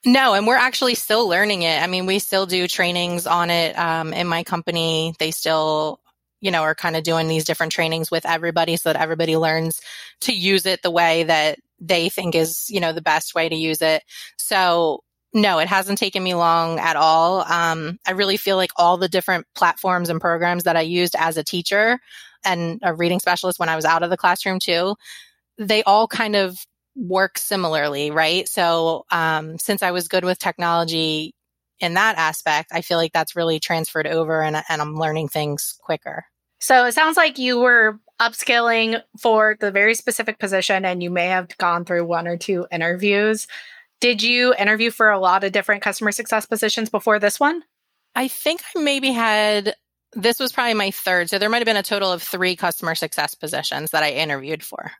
No, 0.05 0.33
and 0.33 0.45
we're 0.45 0.57
actually 0.57 0.95
still 0.95 1.29
learning 1.29 1.61
it. 1.61 1.81
I 1.81 1.87
mean, 1.87 2.05
we 2.05 2.19
still 2.19 2.45
do 2.45 2.67
trainings 2.67 3.25
on 3.25 3.49
it 3.49 3.77
um, 3.79 4.11
in 4.11 4.27
my 4.27 4.43
company. 4.43 5.13
They 5.17 5.31
still, 5.31 6.01
you 6.41 6.51
know, 6.51 6.63
are 6.63 6.75
kind 6.75 6.97
of 6.97 7.03
doing 7.03 7.29
these 7.29 7.45
different 7.45 7.71
trainings 7.71 8.11
with 8.11 8.25
everybody 8.25 8.75
so 8.75 8.91
that 8.91 9.01
everybody 9.01 9.37
learns 9.37 9.79
to 10.21 10.33
use 10.33 10.65
it 10.65 10.81
the 10.81 10.91
way 10.91 11.23
that 11.23 11.59
they 11.79 12.09
think 12.09 12.35
is, 12.35 12.69
you 12.69 12.81
know, 12.81 12.91
the 12.91 13.01
best 13.01 13.33
way 13.33 13.47
to 13.47 13.55
use 13.55 13.81
it. 13.81 14.03
So 14.37 15.03
no, 15.33 15.59
it 15.59 15.67
hasn't 15.67 15.97
taken 15.97 16.23
me 16.23 16.35
long 16.35 16.79
at 16.79 16.95
all. 16.95 17.41
Um, 17.41 17.99
I 18.05 18.11
really 18.11 18.37
feel 18.37 18.55
like 18.55 18.71
all 18.75 18.97
the 18.97 19.09
different 19.09 19.47
platforms 19.55 20.09
and 20.09 20.21
programs 20.21 20.63
that 20.63 20.75
I 20.75 20.81
used 20.81 21.15
as 21.17 21.37
a 21.37 21.43
teacher 21.43 21.99
and 22.45 22.79
a 22.83 22.93
reading 22.93 23.19
specialist 23.19 23.59
when 23.59 23.69
I 23.69 23.75
was 23.75 23.85
out 23.85 24.03
of 24.03 24.09
the 24.09 24.17
classroom 24.17 24.59
too, 24.59 24.95
they 25.57 25.81
all 25.83 26.07
kind 26.07 26.35
of 26.35 26.57
work 26.95 27.37
similarly, 27.37 28.11
right? 28.11 28.47
So, 28.47 29.05
um, 29.11 29.57
since 29.57 29.81
I 29.81 29.91
was 29.91 30.07
good 30.07 30.25
with 30.25 30.37
technology 30.37 31.33
in 31.79 31.95
that 31.95 32.17
aspect, 32.17 32.69
I 32.71 32.81
feel 32.81 32.97
like 32.97 33.13
that's 33.13 33.35
really 33.35 33.59
transferred 33.59 34.07
over 34.07 34.41
and, 34.41 34.57
and 34.69 34.81
I'm 34.81 34.95
learning 34.95 35.29
things 35.29 35.77
quicker. 35.81 36.25
So 36.59 36.85
it 36.85 36.93
sounds 36.93 37.17
like 37.17 37.39
you 37.39 37.59
were 37.59 37.99
upskilling 38.21 39.01
for 39.19 39.57
the 39.59 39.71
very 39.71 39.95
specific 39.95 40.39
position 40.39 40.85
and 40.85 41.03
you 41.03 41.09
may 41.09 41.27
have 41.27 41.57
gone 41.57 41.83
through 41.83 42.05
one 42.05 42.27
or 42.27 42.37
two 42.37 42.67
interviews. 42.71 43.47
Did 44.03 44.21
you 44.21 44.53
interview 44.55 44.91
for 44.91 45.09
a 45.09 45.17
lot 45.17 45.45
of 45.45 45.53
different 45.53 45.81
customer 45.81 46.11
success 46.11 46.45
positions 46.45 46.89
before 46.89 47.19
this 47.19 47.39
one? 47.39 47.63
I 48.13 48.27
think 48.27 48.61
I 48.75 48.81
maybe 48.81 49.13
had, 49.13 49.77
this 50.11 50.41
was 50.41 50.51
probably 50.51 50.73
my 50.73 50.91
third. 50.91 51.29
So 51.29 51.39
there 51.39 51.49
might 51.49 51.59
have 51.59 51.65
been 51.65 51.77
a 51.77 51.83
total 51.83 52.11
of 52.11 52.21
three 52.21 52.57
customer 52.57 52.95
success 52.95 53.33
positions 53.33 53.91
that 53.91 54.03
I 54.03 54.11
interviewed 54.11 54.61
for. 54.61 54.91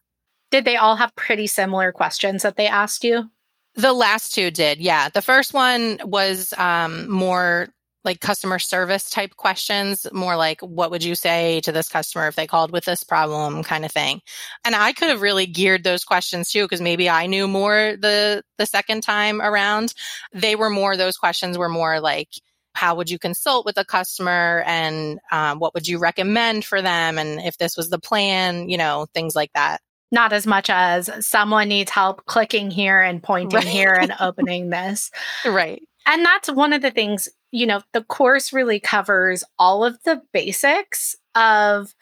Did 0.52 0.64
they 0.64 0.78
all 0.78 0.96
have 0.96 1.14
pretty 1.18 1.48
similar 1.48 1.92
questions 1.92 2.44
that 2.44 2.56
they 2.56 2.68
asked 2.68 3.04
you? 3.04 3.30
The 3.76 3.92
last 3.92 4.34
two 4.34 4.52
did, 4.52 4.80
yeah. 4.80 5.10
The 5.10 5.22
first 5.22 5.54
one 5.54 6.00
was 6.06 6.54
um, 6.58 7.12
more 7.12 7.68
like 8.04 8.20
customer 8.20 8.60
service 8.60 9.10
type 9.10 9.36
questions, 9.38 10.06
more 10.12 10.36
like 10.36 10.60
what 10.62 10.92
would 10.92 11.04
you 11.04 11.16
say 11.16 11.62
to 11.62 11.72
this 11.72 11.88
customer 11.88 12.28
if 12.28 12.36
they 12.36 12.48
called 12.48 12.72
with 12.72 12.86
this 12.86 13.04
problem 13.04 13.64
kind 13.64 13.86
of 13.86 13.92
thing. 13.92 14.22
And 14.66 14.76
I 14.76 14.94
could 14.94 15.10
have 15.10 15.22
really 15.22 15.46
geared 15.46 15.84
those 15.84 16.04
questions 16.04 16.50
too 16.52 16.66
because 16.66 16.82
maybe 16.82 17.10
I 17.10 17.28
knew 17.28 17.48
more 17.48 17.96
the 18.00 18.44
the 18.58 18.66
second 18.66 19.02
time 19.02 19.42
around. 19.42 19.94
They 20.34 20.56
were 20.56 20.70
more 20.70 20.98
those 20.98 21.18
questions 21.18 21.58
were 21.58 21.70
more 21.70 22.00
like 22.00 22.30
how 22.76 22.96
would 22.96 23.10
you 23.10 23.20
consult 23.20 23.66
with 23.66 23.78
a 23.78 23.86
customer 23.86 24.64
and 24.66 25.20
um, 25.32 25.60
what 25.60 25.74
would 25.74 25.88
you 25.88 26.00
recommend 26.00 26.66
for 26.66 26.82
them 26.82 27.18
and 27.18 27.40
if 27.42 27.58
this 27.58 27.78
was 27.78 27.90
the 27.90 28.00
plan 28.00 28.68
you 28.68 28.78
know 28.78 29.06
things 29.14 29.36
like 29.36 29.52
that 29.54 29.80
not 30.12 30.34
as 30.34 30.46
much 30.46 30.70
as 30.70 31.10
someone 31.26 31.70
needs 31.70 31.92
help 31.92 32.26
clicking 32.26 32.72
here 32.72 33.02
and 33.02 33.22
pointing 33.22 33.58
right. 33.58 33.68
here 33.68 33.94
and 33.94 34.14
opening 34.20 34.70
this 34.70 35.12
right 35.46 35.84
and 36.06 36.26
that's 36.26 36.52
one 36.52 36.74
of 36.74 36.82
the 36.82 36.92
things 36.92 37.30
you 37.54 37.66
know 37.66 37.82
the 37.94 38.04
course 38.04 38.52
really 38.52 38.80
covers 38.80 39.44
all 39.58 39.86
of 39.86 40.02
the 40.04 40.22
basics 40.34 41.16
of 41.36 41.96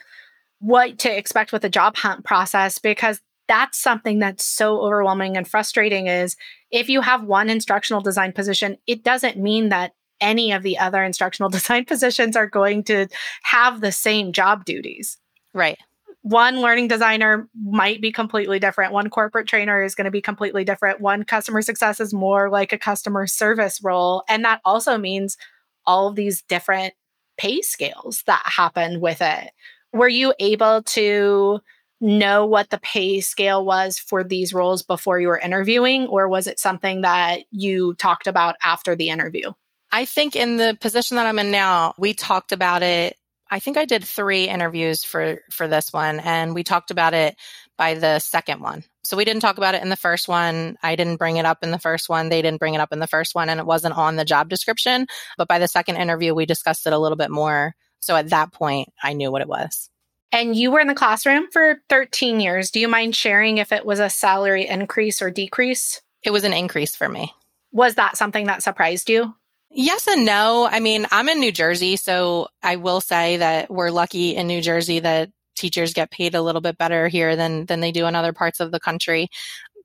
what 0.60 0.98
to 0.98 1.16
expect 1.16 1.52
with 1.52 1.62
the 1.62 1.70
job 1.70 1.96
hunt 1.98 2.24
process 2.24 2.80
because 2.80 3.22
that's 3.48 3.78
something 3.78 4.20
that's 4.20 4.46
so 4.46 4.80
overwhelming 4.80 5.36
and 5.36 5.48
frustrating 5.48 6.08
is 6.08 6.38
if 6.72 6.88
you 6.88 7.02
have 7.02 7.24
one 7.24 7.50
instructional 7.50 8.02
design 8.02 8.32
position 8.32 8.78
it 8.88 9.04
doesn't 9.04 9.38
mean 9.38 9.70
that 9.70 9.94
any 10.22 10.52
of 10.54 10.64
the 10.64 10.78
other 10.78 11.04
instructional 11.04 11.50
design 11.58 11.84
positions 11.84 12.38
are 12.38 12.48
going 12.48 12.84
to 12.84 13.08
have 13.44 13.82
the 13.82 13.92
same 13.92 14.32
job 14.32 14.64
duties. 14.64 15.18
Right. 15.54 15.78
One 16.24 16.62
learning 16.62 16.88
designer 16.88 17.50
might 17.60 18.00
be 18.00 18.12
completely 18.12 18.60
different. 18.60 18.94
One 18.94 19.10
corporate 19.10 19.48
trainer 19.48 19.84
is 19.84 19.96
going 19.96 20.06
to 20.06 20.12
be 20.12 20.22
completely 20.22 20.64
different. 20.64 21.02
One 21.02 21.24
customer 21.24 21.62
success 21.62 22.00
is 22.00 22.14
more 22.14 22.50
like 22.50 22.72
a 22.72 22.78
customer 22.78 23.26
service 23.26 23.82
role. 23.84 24.24
And 24.30 24.46
that 24.46 24.62
also 24.64 24.98
means 24.98 25.38
all 25.86 26.08
of 26.08 26.16
these 26.16 26.44
different 26.44 26.94
pay 27.38 27.62
scales 27.62 28.24
that 28.28 28.44
happen 28.46 29.02
with 29.02 29.22
it. 29.22 29.52
Were 29.94 30.08
you 30.08 30.34
able 30.40 30.84
to 30.84 31.60
know 32.00 32.46
what 32.46 32.70
the 32.70 32.80
pay 32.80 33.22
scale 33.22 33.66
was 33.66 33.98
for 33.98 34.24
these 34.24 34.54
roles 34.54 34.84
before 34.84 35.20
you 35.20 35.28
were 35.28 35.40
interviewing, 35.40 36.08
or 36.08 36.28
was 36.28 36.48
it 36.48 36.60
something 36.60 37.02
that 37.02 37.42
you 37.52 37.94
talked 37.96 38.28
about 38.28 38.56
after 38.64 38.96
the 38.96 39.10
interview? 39.10 39.52
I 39.92 40.06
think 40.06 40.36
in 40.36 40.58
the 40.58 40.78
position 40.80 41.18
that 41.18 41.26
I'm 41.26 41.40
in 41.40 41.52
now, 41.52 41.94
we 41.98 42.14
talked 42.14 42.52
about 42.52 42.82
it. 42.82 43.18
I 43.52 43.60
think 43.60 43.78
I 43.78 43.86
did 43.86 44.04
three 44.04 44.48
interviews 44.48 45.04
for 45.04 45.42
for 45.52 45.68
this 45.68 45.92
one, 45.92 46.22
and 46.22 46.56
we 46.56 46.64
talked 46.64 46.90
about 46.90 47.14
it 47.14 47.36
by 47.78 47.96
the 47.96 48.20
second 48.20 48.62
one. 48.62 48.86
So 49.04 49.18
we 49.18 49.26
didn't 49.26 49.42
talk 49.42 49.58
about 49.58 49.76
it 49.76 49.84
in 49.84 49.90
the 49.90 49.98
first 49.98 50.30
one. 50.30 50.78
I 50.82 50.96
didn't 50.96 51.18
bring 51.18 51.36
it 51.36 51.46
up 51.46 51.62
in 51.62 51.72
the 51.72 51.80
first 51.80 52.08
one. 52.08 52.30
They 52.30 52.42
didn't 52.42 52.60
bring 52.60 52.76
it 52.76 52.82
up 52.82 52.94
in 52.94 53.00
the 53.00 53.08
first 53.08 53.36
one, 53.36 53.50
and 53.50 53.60
it 53.60 53.66
wasn't 53.66 53.98
on 53.98 54.16
the 54.16 54.24
job 54.24 54.48
description. 54.48 55.06
But 55.38 55.50
by 55.50 55.60
the 55.60 55.68
second 55.68 55.98
interview, 55.98 56.34
we 56.34 56.46
discussed 56.46 56.88
it 56.88 56.94
a 56.94 56.98
little 56.98 57.18
bit 57.18 57.30
more. 57.30 57.76
So 58.00 58.16
at 58.16 58.30
that 58.30 58.54
point, 58.54 58.90
I 59.04 59.14
knew 59.14 59.32
what 59.32 59.42
it 59.42 59.48
was. 59.50 59.90
And 60.32 60.56
you 60.56 60.72
were 60.72 60.80
in 60.80 60.88
the 60.88 60.96
classroom 60.96 61.48
for 61.52 61.82
13 61.90 62.40
years. 62.40 62.72
Do 62.72 62.80
you 62.80 62.88
mind 62.88 63.16
sharing 63.16 63.58
if 63.58 63.74
it 63.74 63.86
was 63.86 64.00
a 64.00 64.10
salary 64.10 64.66
increase 64.66 65.22
or 65.22 65.30
decrease? 65.30 66.02
It 66.24 66.32
was 66.32 66.46
an 66.46 66.54
increase 66.54 66.96
for 66.96 67.10
me. 67.10 67.34
Was 67.74 67.96
that 67.96 68.16
something 68.16 68.46
that 68.48 68.64
surprised 68.64 69.10
you? 69.10 69.36
Yes 69.74 70.08
and 70.08 70.26
no. 70.26 70.68
I 70.70 70.80
mean, 70.82 71.08
I'm 71.12 71.30
in 71.30 71.40
New 71.40 71.52
Jersey, 71.52 71.96
so 71.96 72.48
I 72.62 72.76
will 72.76 73.00
say 73.00 73.38
that 73.38 73.70
we're 73.72 73.90
lucky 73.92 74.36
in 74.36 74.48
New 74.48 74.62
Jersey 74.62 75.00
that 75.00 75.30
teachers 75.56 75.94
get 75.94 76.12
paid 76.12 76.36
a 76.36 76.42
little 76.42 76.62
bit 76.62 76.78
better 76.78 77.08
here 77.08 77.36
than 77.36 77.66
than 77.66 77.80
they 77.80 77.92
do 77.92 78.06
in 78.06 78.16
other 78.16 78.34
parts 78.34 78.60
of 78.60 78.72
the 78.72 78.80
country. 78.80 79.30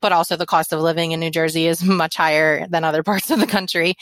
But 0.01 0.13
also 0.13 0.37
the 0.37 0.47
cost 0.47 0.73
of 0.73 0.81
living 0.81 1.13
in 1.13 1.21
New 1.21 1.31
Jersey 1.31 1.67
is 1.69 1.85
much 1.85 2.17
higher 2.17 2.67
than 2.69 2.83
other 2.85 3.03
parts 3.05 3.31
of 3.31 3.39
the 3.39 3.47
country. 3.47 3.95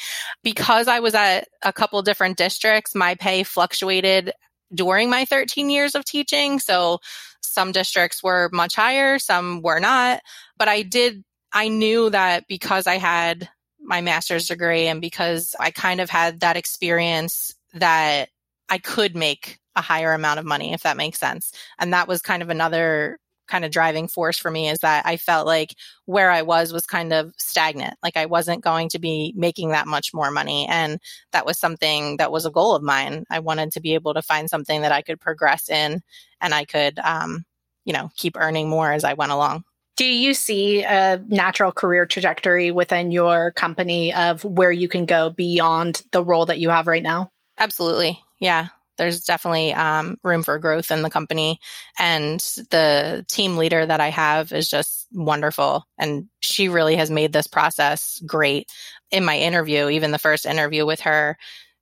Because 0.42 0.88
I 0.88 1.01
was 1.01 1.14
at 1.14 1.49
a 1.62 1.73
couple 1.73 2.01
different 2.03 2.38
districts, 2.38 2.94
my 2.94 3.14
pay 3.14 3.42
fluctuated 3.42 4.33
during 4.75 5.11
my 5.11 5.27
13 5.27 5.68
years 5.68 5.94
of 5.94 6.05
teaching. 6.07 6.61
So 6.61 6.99
some 7.42 7.73
districts 7.73 8.23
were 8.23 8.49
much 8.53 8.75
higher, 8.75 9.18
some 9.18 9.61
were 9.62 9.81
not. 9.81 10.20
But 10.59 10.68
I 10.68 10.83
did 10.83 11.25
I 11.53 11.68
knew 11.68 12.11
that 12.11 12.44
because 12.49 12.87
I 12.87 12.97
had 12.97 13.49
my 13.85 14.01
master's 14.01 14.49
degree 14.49 14.87
and 14.87 15.01
because 15.01 15.55
I 15.61 15.70
kind 15.70 16.01
of 16.01 16.11
had 16.11 16.40
that 16.40 16.57
experience 16.57 17.55
that 17.75 18.31
I 18.68 18.79
could 18.79 19.14
make 19.14 19.59
a 19.77 19.81
higher 19.81 20.12
amount 20.12 20.38
of 20.38 20.47
money, 20.47 20.73
if 20.73 20.83
that 20.83 20.97
makes 20.97 21.18
sense. 21.18 21.53
And 21.79 21.92
that 21.92 22.09
was 22.09 22.23
kind 22.23 22.42
of 22.42 22.49
another 22.49 23.18
kind 23.47 23.64
of 23.64 23.70
driving 23.70 24.09
force 24.09 24.38
for 24.38 24.51
me 24.51 24.68
is 24.68 24.79
that 24.79 25.05
I 25.05 25.16
felt 25.16 25.47
like 25.47 25.75
where 26.07 26.31
I 26.31 26.42
was 26.42 26.73
was 26.73 26.87
kind 26.87 27.12
of 27.12 27.35
stagnant. 27.37 27.94
Like 28.03 28.16
I 28.16 28.27
wasn't 28.27 28.64
going 28.64 28.88
to 28.90 28.99
be 28.99 29.35
making 29.37 29.70
that 29.70 29.87
much 29.87 30.14
more 30.14 30.31
money. 30.31 30.66
And 30.68 30.99
that 31.33 31.44
was 31.44 31.59
something 31.59 32.16
that 32.16 32.33
was 32.33 32.47
a 32.47 32.51
goal 32.51 32.75
of 32.75 32.83
mine. 32.83 33.25
I 33.31 33.40
wanted 33.40 33.73
to 33.73 33.81
be 33.81 33.94
able 33.94 34.14
to 34.14 34.23
find 34.23 34.49
something 34.49 34.81
that 34.83 34.92
I 34.92 35.03
could 35.03 35.20
progress 35.20 35.68
in 35.68 36.03
and 36.40 36.55
I 36.55 36.64
could, 36.64 36.99
um, 37.01 37.44
you 37.85 37.92
know, 37.92 38.11
keep 38.16 38.37
earning 38.38 38.68
more 38.68 38.92
as 38.92 39.05
I 39.05 39.12
went 39.12 39.33
along. 39.33 39.64
Do 39.96 40.04
you 40.04 40.35
see 40.35 40.83
a 40.83 41.22
natural 41.28 41.70
career 41.70 42.04
trajectory 42.04 42.70
within 42.72 43.12
your 43.12 43.52
company 43.52 44.12
of 44.12 44.44
where 44.44 44.72
you 44.72 44.88
can 44.88 45.07
go 45.07 45.30
beyond 45.30 46.02
the 46.11 46.24
role 46.24 46.46
that 46.46 46.59
you 46.59 46.70
have 46.70 46.87
right 46.88 47.02
now? 47.02 47.30
Absolutely. 47.59 48.20
Yeah. 48.40 48.68
There's 48.96 49.24
definitely 49.24 49.72
um, 49.74 50.16
room 50.22 50.42
for 50.42 50.59
growth 50.59 50.90
in 50.90 51.02
the 51.02 51.11
company. 51.11 51.59
And 51.98 52.40
the 52.70 53.24
team 53.28 53.57
leader 53.57 53.85
that 53.87 54.00
I 54.00 54.11
have 54.11 54.52
is 54.52 54.68
just 54.68 55.07
wonderful. 55.12 55.85
And 55.98 56.28
she 56.40 56.68
really 56.68 56.96
has 56.96 57.11
made 57.11 57.33
this 57.33 57.46
process 57.46 58.20
great. 58.26 58.70
In 59.11 59.24
my 59.24 59.38
interview, 59.38 59.88
even 59.88 60.11
the 60.11 60.18
first 60.18 60.46
interview 60.46 60.87
with 60.87 61.00
her, 61.00 61.37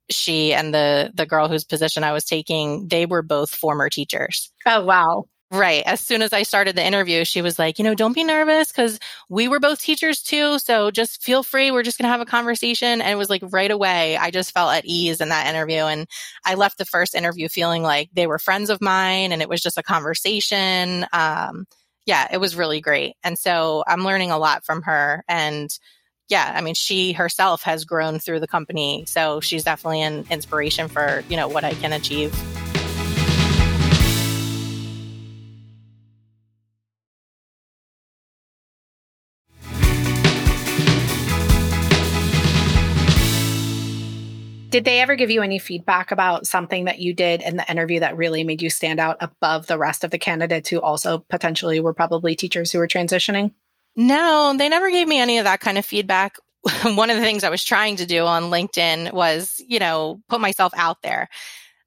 she 0.09 0.53
and 0.53 0.73
the 0.73 1.11
the 1.15 1.25
girl 1.25 1.47
whose 1.47 1.63
position 1.63 2.03
I 2.03 2.13
was 2.13 2.25
taking, 2.25 2.87
they 2.87 3.05
were 3.05 3.23
both 3.23 3.51
former 3.55 3.89
teachers. 3.89 4.51
Oh 4.65 4.83
wow. 4.85 5.25
Right. 5.53 5.83
As 5.85 6.01
soon 6.01 6.23
as 6.23 6.33
I 6.33 6.41
started 6.41 6.75
the 6.75 6.83
interview, 6.83 7.23
she 7.23 7.43
was 7.43 7.59
like, 7.59 7.77
you 7.77 7.83
know, 7.83 7.93
don't 7.93 8.15
be 8.15 8.23
nervous 8.23 8.69
because 8.69 8.99
we 9.29 9.47
were 9.47 9.59
both 9.59 9.79
teachers 9.79 10.23
too. 10.23 10.57
So 10.57 10.89
just 10.89 11.21
feel 11.21 11.43
free. 11.43 11.69
We're 11.69 11.83
just 11.83 11.99
going 11.99 12.07
to 12.07 12.11
have 12.11 12.21
a 12.21 12.25
conversation. 12.25 13.01
And 13.01 13.11
it 13.11 13.17
was 13.17 13.29
like 13.29 13.43
right 13.51 13.69
away, 13.69 14.17
I 14.17 14.31
just 14.31 14.51
felt 14.51 14.73
at 14.73 14.83
ease 14.83 15.21
in 15.21 15.29
that 15.29 15.45
interview. 15.45 15.81
And 15.81 16.07
I 16.43 16.55
left 16.55 16.79
the 16.79 16.85
first 16.85 17.13
interview 17.13 17.49
feeling 17.49 17.83
like 17.83 18.09
they 18.13 18.25
were 18.25 18.39
friends 18.39 18.71
of 18.71 18.81
mine 18.81 19.31
and 19.31 19.43
it 19.43 19.49
was 19.49 19.61
just 19.61 19.77
a 19.77 19.83
conversation. 19.83 21.05
Um, 21.13 21.67
yeah, 22.07 22.27
it 22.31 22.39
was 22.39 22.55
really 22.55 22.81
great. 22.81 23.13
And 23.23 23.37
so 23.37 23.83
I'm 23.85 24.03
learning 24.03 24.31
a 24.31 24.39
lot 24.39 24.65
from 24.65 24.81
her. 24.81 25.23
And 25.27 25.69
yeah, 26.29 26.51
I 26.55 26.61
mean, 26.61 26.73
she 26.73 27.13
herself 27.13 27.61
has 27.61 27.85
grown 27.85 28.17
through 28.17 28.39
the 28.39 28.47
company. 28.47 29.05
So 29.05 29.39
she's 29.39 29.63
definitely 29.63 30.01
an 30.01 30.25
inspiration 30.31 30.87
for, 30.87 31.23
you 31.29 31.37
know, 31.37 31.47
what 31.47 31.63
I 31.63 31.75
can 31.75 31.93
achieve. 31.93 32.33
Did 44.73 44.85
they 44.85 45.01
ever 45.01 45.15
give 45.15 45.29
you 45.29 45.43
any 45.43 45.59
feedback 45.59 46.09
about 46.09 46.47
something 46.47 46.85
that 46.85 46.97
you 46.97 47.13
did 47.13 47.43
in 47.43 47.57
the 47.57 47.71
interview 47.71 47.99
that 47.99 48.17
really 48.17 48.43
made 48.43 48.59
you 48.59 48.71
stand 48.71 48.99
out 48.99 49.17
above 49.19 49.67
the 49.67 49.77
rest 49.77 50.03
of 50.03 50.09
the 50.09 50.17
candidates 50.17 50.67
who 50.67 50.81
also 50.81 51.19
potentially 51.29 51.79
were 51.79 51.93
probably 51.93 52.35
teachers 52.35 52.71
who 52.71 52.79
were 52.79 52.87
transitioning? 52.87 53.51
No, 53.95 54.55
they 54.57 54.69
never 54.69 54.89
gave 54.89 55.07
me 55.07 55.19
any 55.19 55.37
of 55.37 55.43
that 55.43 55.59
kind 55.59 55.77
of 55.77 55.85
feedback. 55.85 56.37
One 56.85 57.11
of 57.11 57.17
the 57.17 57.21
things 57.21 57.43
I 57.43 57.51
was 57.51 57.63
trying 57.63 57.97
to 57.97 58.07
do 58.07 58.25
on 58.25 58.49
LinkedIn 58.49 59.13
was, 59.13 59.61
you 59.67 59.77
know, 59.77 60.23
put 60.27 60.41
myself 60.41 60.73
out 60.75 61.03
there. 61.03 61.29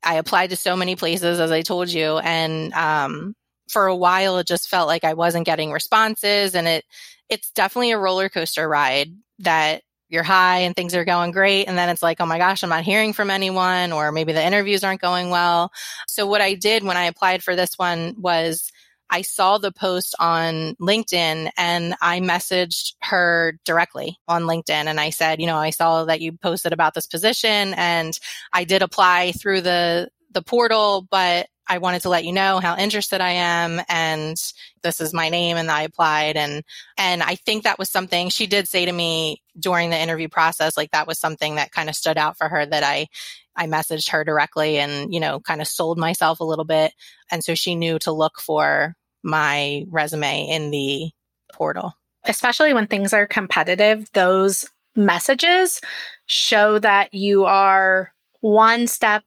I 0.05 0.15
applied 0.15 0.51
to 0.51 0.57
so 0.57 0.77
many 0.77 0.95
places, 0.95 1.41
as 1.41 1.51
I 1.51 1.63
told 1.63 1.89
you, 1.89 2.19
and 2.19 2.73
um, 2.73 3.35
for 3.69 3.89
a 3.89 3.97
while 3.97 4.39
it 4.39 4.47
just 4.47 4.69
felt 4.69 4.87
like 4.87 5.03
I 5.03 5.15
wasn't 5.15 5.47
getting 5.47 5.73
responses, 5.73 6.55
and 6.55 6.69
it 6.69 6.85
it's 7.29 7.51
definitely 7.51 7.91
a 7.91 7.99
roller 7.99 8.29
coaster 8.29 8.69
ride 8.69 9.11
that 9.41 9.83
you're 10.09 10.23
high 10.23 10.61
and 10.61 10.75
things 10.75 10.95
are 10.95 11.05
going 11.05 11.33
great. 11.33 11.67
And 11.67 11.77
then 11.77 11.89
it's 11.89 12.03
like, 12.03 12.21
oh 12.21 12.27
my 12.27 12.39
gosh, 12.39 12.63
I'm 12.63 12.71
not 12.71 12.85
hearing 12.85 13.13
from 13.13 13.31
anyone, 13.31 13.93
or 13.93 14.13
maybe 14.13 14.33
the 14.33 14.45
interviews 14.45 14.85
aren't 14.85 15.01
going 15.01 15.31
well. 15.31 15.73
So 16.07 16.27
what 16.27 16.41
I 16.41 16.55
did 16.55 16.85
when 16.85 16.97
I 16.97 17.05
applied 17.05 17.43
for 17.43 17.57
this 17.57 17.77
one 17.77 18.15
was 18.19 18.71
I 19.09 19.23
saw 19.23 19.59
the 19.59 19.73
post 19.73 20.15
on 20.19 20.75
LinkedIn 20.81 21.51
and 21.57 21.95
I 22.01 22.21
messaged 22.21 22.95
her 23.03 23.59
directly 23.65 24.19
on 24.27 24.43
LinkedIn 24.43 24.87
and 24.87 24.99
I 24.99 25.11
said, 25.11 25.41
you 25.41 25.47
know, 25.47 25.57
I 25.57 25.71
saw 25.71 26.05
that 26.07 26.21
you 26.21 26.33
posted 26.33 26.73
about 26.73 26.95
this 26.95 27.07
position 27.07 27.75
and 27.75 28.19
I 28.53 28.65
did 28.65 28.83
apply 28.83 29.33
through 29.33 29.61
the 29.61 30.09
the 30.37 30.43
portal, 30.43 31.09
but 31.11 31.49
I 31.67 31.79
wanted 31.79 32.03
to 32.03 32.11
let 32.11 32.27
you 32.27 32.33
know 32.33 32.61
how 32.61 32.77
interested 32.77 33.23
I 33.23 33.31
am 33.31 33.81
and 33.89 34.37
this 34.83 35.01
is 35.01 35.15
my 35.15 35.31
name 35.31 35.57
and 35.57 35.71
I 35.71 35.83
applied 35.83 36.37
and 36.37 36.63
and 36.97 37.23
I 37.23 37.35
think 37.35 37.65
that 37.65 37.79
was 37.79 37.91
something 37.91 38.29
she 38.29 38.47
did 38.47 38.69
say 38.69 38.85
to 38.85 38.93
me 38.93 39.43
during 39.59 39.91
the 39.91 39.99
interview 39.99 40.29
process 40.29 40.77
like 40.77 40.93
that 40.93 41.09
was 41.09 41.19
something 41.19 41.57
that 41.57 41.73
kind 41.73 41.89
of 41.89 41.97
stood 41.97 42.19
out 42.19 42.37
for 42.39 42.49
her 42.49 42.65
that 42.65 42.85
I 42.85 43.09
I 43.57 43.67
messaged 43.67 44.11
her 44.11 44.23
directly 44.23 44.79
and 44.79 45.13
you 45.13 45.19
know 45.19 45.41
kind 45.41 45.61
of 45.61 45.67
sold 45.67 45.99
myself 45.99 46.39
a 46.39 46.45
little 46.45 46.67
bit 46.67 46.93
and 47.33 47.43
so 47.43 47.57
she 47.57 47.75
knew 47.75 47.99
to 48.01 48.13
look 48.13 48.39
for 48.39 48.95
my 49.25 49.85
resume 49.89 50.47
in 50.47 50.71
the 50.71 51.11
portal. 51.53 51.95
Especially 52.25 52.75
when 52.75 52.87
things 52.87 53.13
are 53.13 53.27
competitive, 53.27 54.09
those 54.13 54.67
messages 54.95 55.81
show 56.27 56.79
that 56.79 57.13
you 57.13 57.45
are 57.45 58.13
one 58.41 58.87
step 58.87 59.25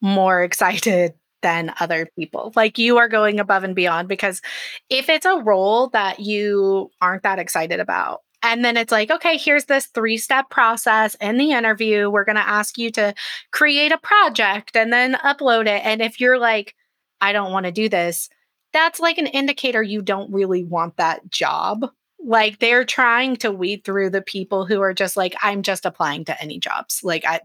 more 0.00 0.42
excited 0.42 1.14
than 1.42 1.72
other 1.80 2.06
people. 2.18 2.52
Like 2.54 2.78
you 2.78 2.98
are 2.98 3.08
going 3.08 3.40
above 3.40 3.64
and 3.64 3.74
beyond 3.74 4.08
because 4.08 4.42
if 4.90 5.08
it's 5.08 5.26
a 5.26 5.38
role 5.38 5.88
that 5.90 6.20
you 6.20 6.90
aren't 7.00 7.22
that 7.22 7.38
excited 7.38 7.80
about, 7.80 8.20
And 8.42 8.64
then 8.64 8.76
it's 8.76 8.92
like, 8.92 9.10
okay, 9.10 9.36
here's 9.36 9.66
this 9.66 9.86
three 9.86 10.16
step 10.16 10.48
process 10.50 11.14
in 11.20 11.36
the 11.36 11.52
interview. 11.52 12.08
We're 12.10 12.24
going 12.24 12.36
to 12.36 12.48
ask 12.48 12.78
you 12.78 12.90
to 12.92 13.14
create 13.52 13.92
a 13.92 13.98
project 13.98 14.76
and 14.76 14.92
then 14.92 15.14
upload 15.24 15.62
it. 15.66 15.84
And 15.84 16.00
if 16.00 16.20
you're 16.20 16.38
like, 16.38 16.74
I 17.20 17.32
don't 17.32 17.52
want 17.52 17.66
to 17.66 17.72
do 17.72 17.88
this, 17.88 18.30
that's 18.72 19.00
like 19.00 19.18
an 19.18 19.26
indicator 19.26 19.82
you 19.82 20.00
don't 20.02 20.32
really 20.32 20.64
want 20.64 20.96
that 20.96 21.28
job. 21.30 21.86
Like 22.22 22.58
they're 22.58 22.84
trying 22.84 23.36
to 23.36 23.50
weed 23.50 23.84
through 23.84 24.10
the 24.10 24.22
people 24.22 24.66
who 24.66 24.80
are 24.80 24.92
just 24.92 25.16
like, 25.16 25.34
I'm 25.42 25.62
just 25.62 25.86
applying 25.86 26.24
to 26.26 26.40
any 26.40 26.58
jobs. 26.58 27.00
Like 27.02 27.24
I, 27.26 27.40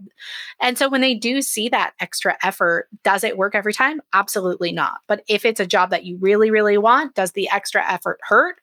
and 0.60 0.78
so 0.78 0.90
when 0.90 1.02
they 1.02 1.16
do 1.16 1.42
see 1.42 1.70
that 1.70 1.94
extra 2.00 2.38
effort, 2.44 2.90
does 3.04 3.24
it 3.24 3.38
work 3.38 3.56
every 3.56 3.74
time? 3.74 4.02
Absolutely 4.14 4.72
not. 4.72 5.00
But 5.08 5.24
if 5.28 5.46
it's 5.46 5.60
a 5.60 5.66
job 5.66 5.92
that 5.92 6.04
you 6.04 6.18
really, 6.20 6.52
really 6.52 6.78
want, 6.78 7.16
does 7.16 7.32
the 7.32 7.50
extra 7.50 7.90
effort 7.90 8.20
hurt? 8.22 8.58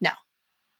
No. 0.00 0.10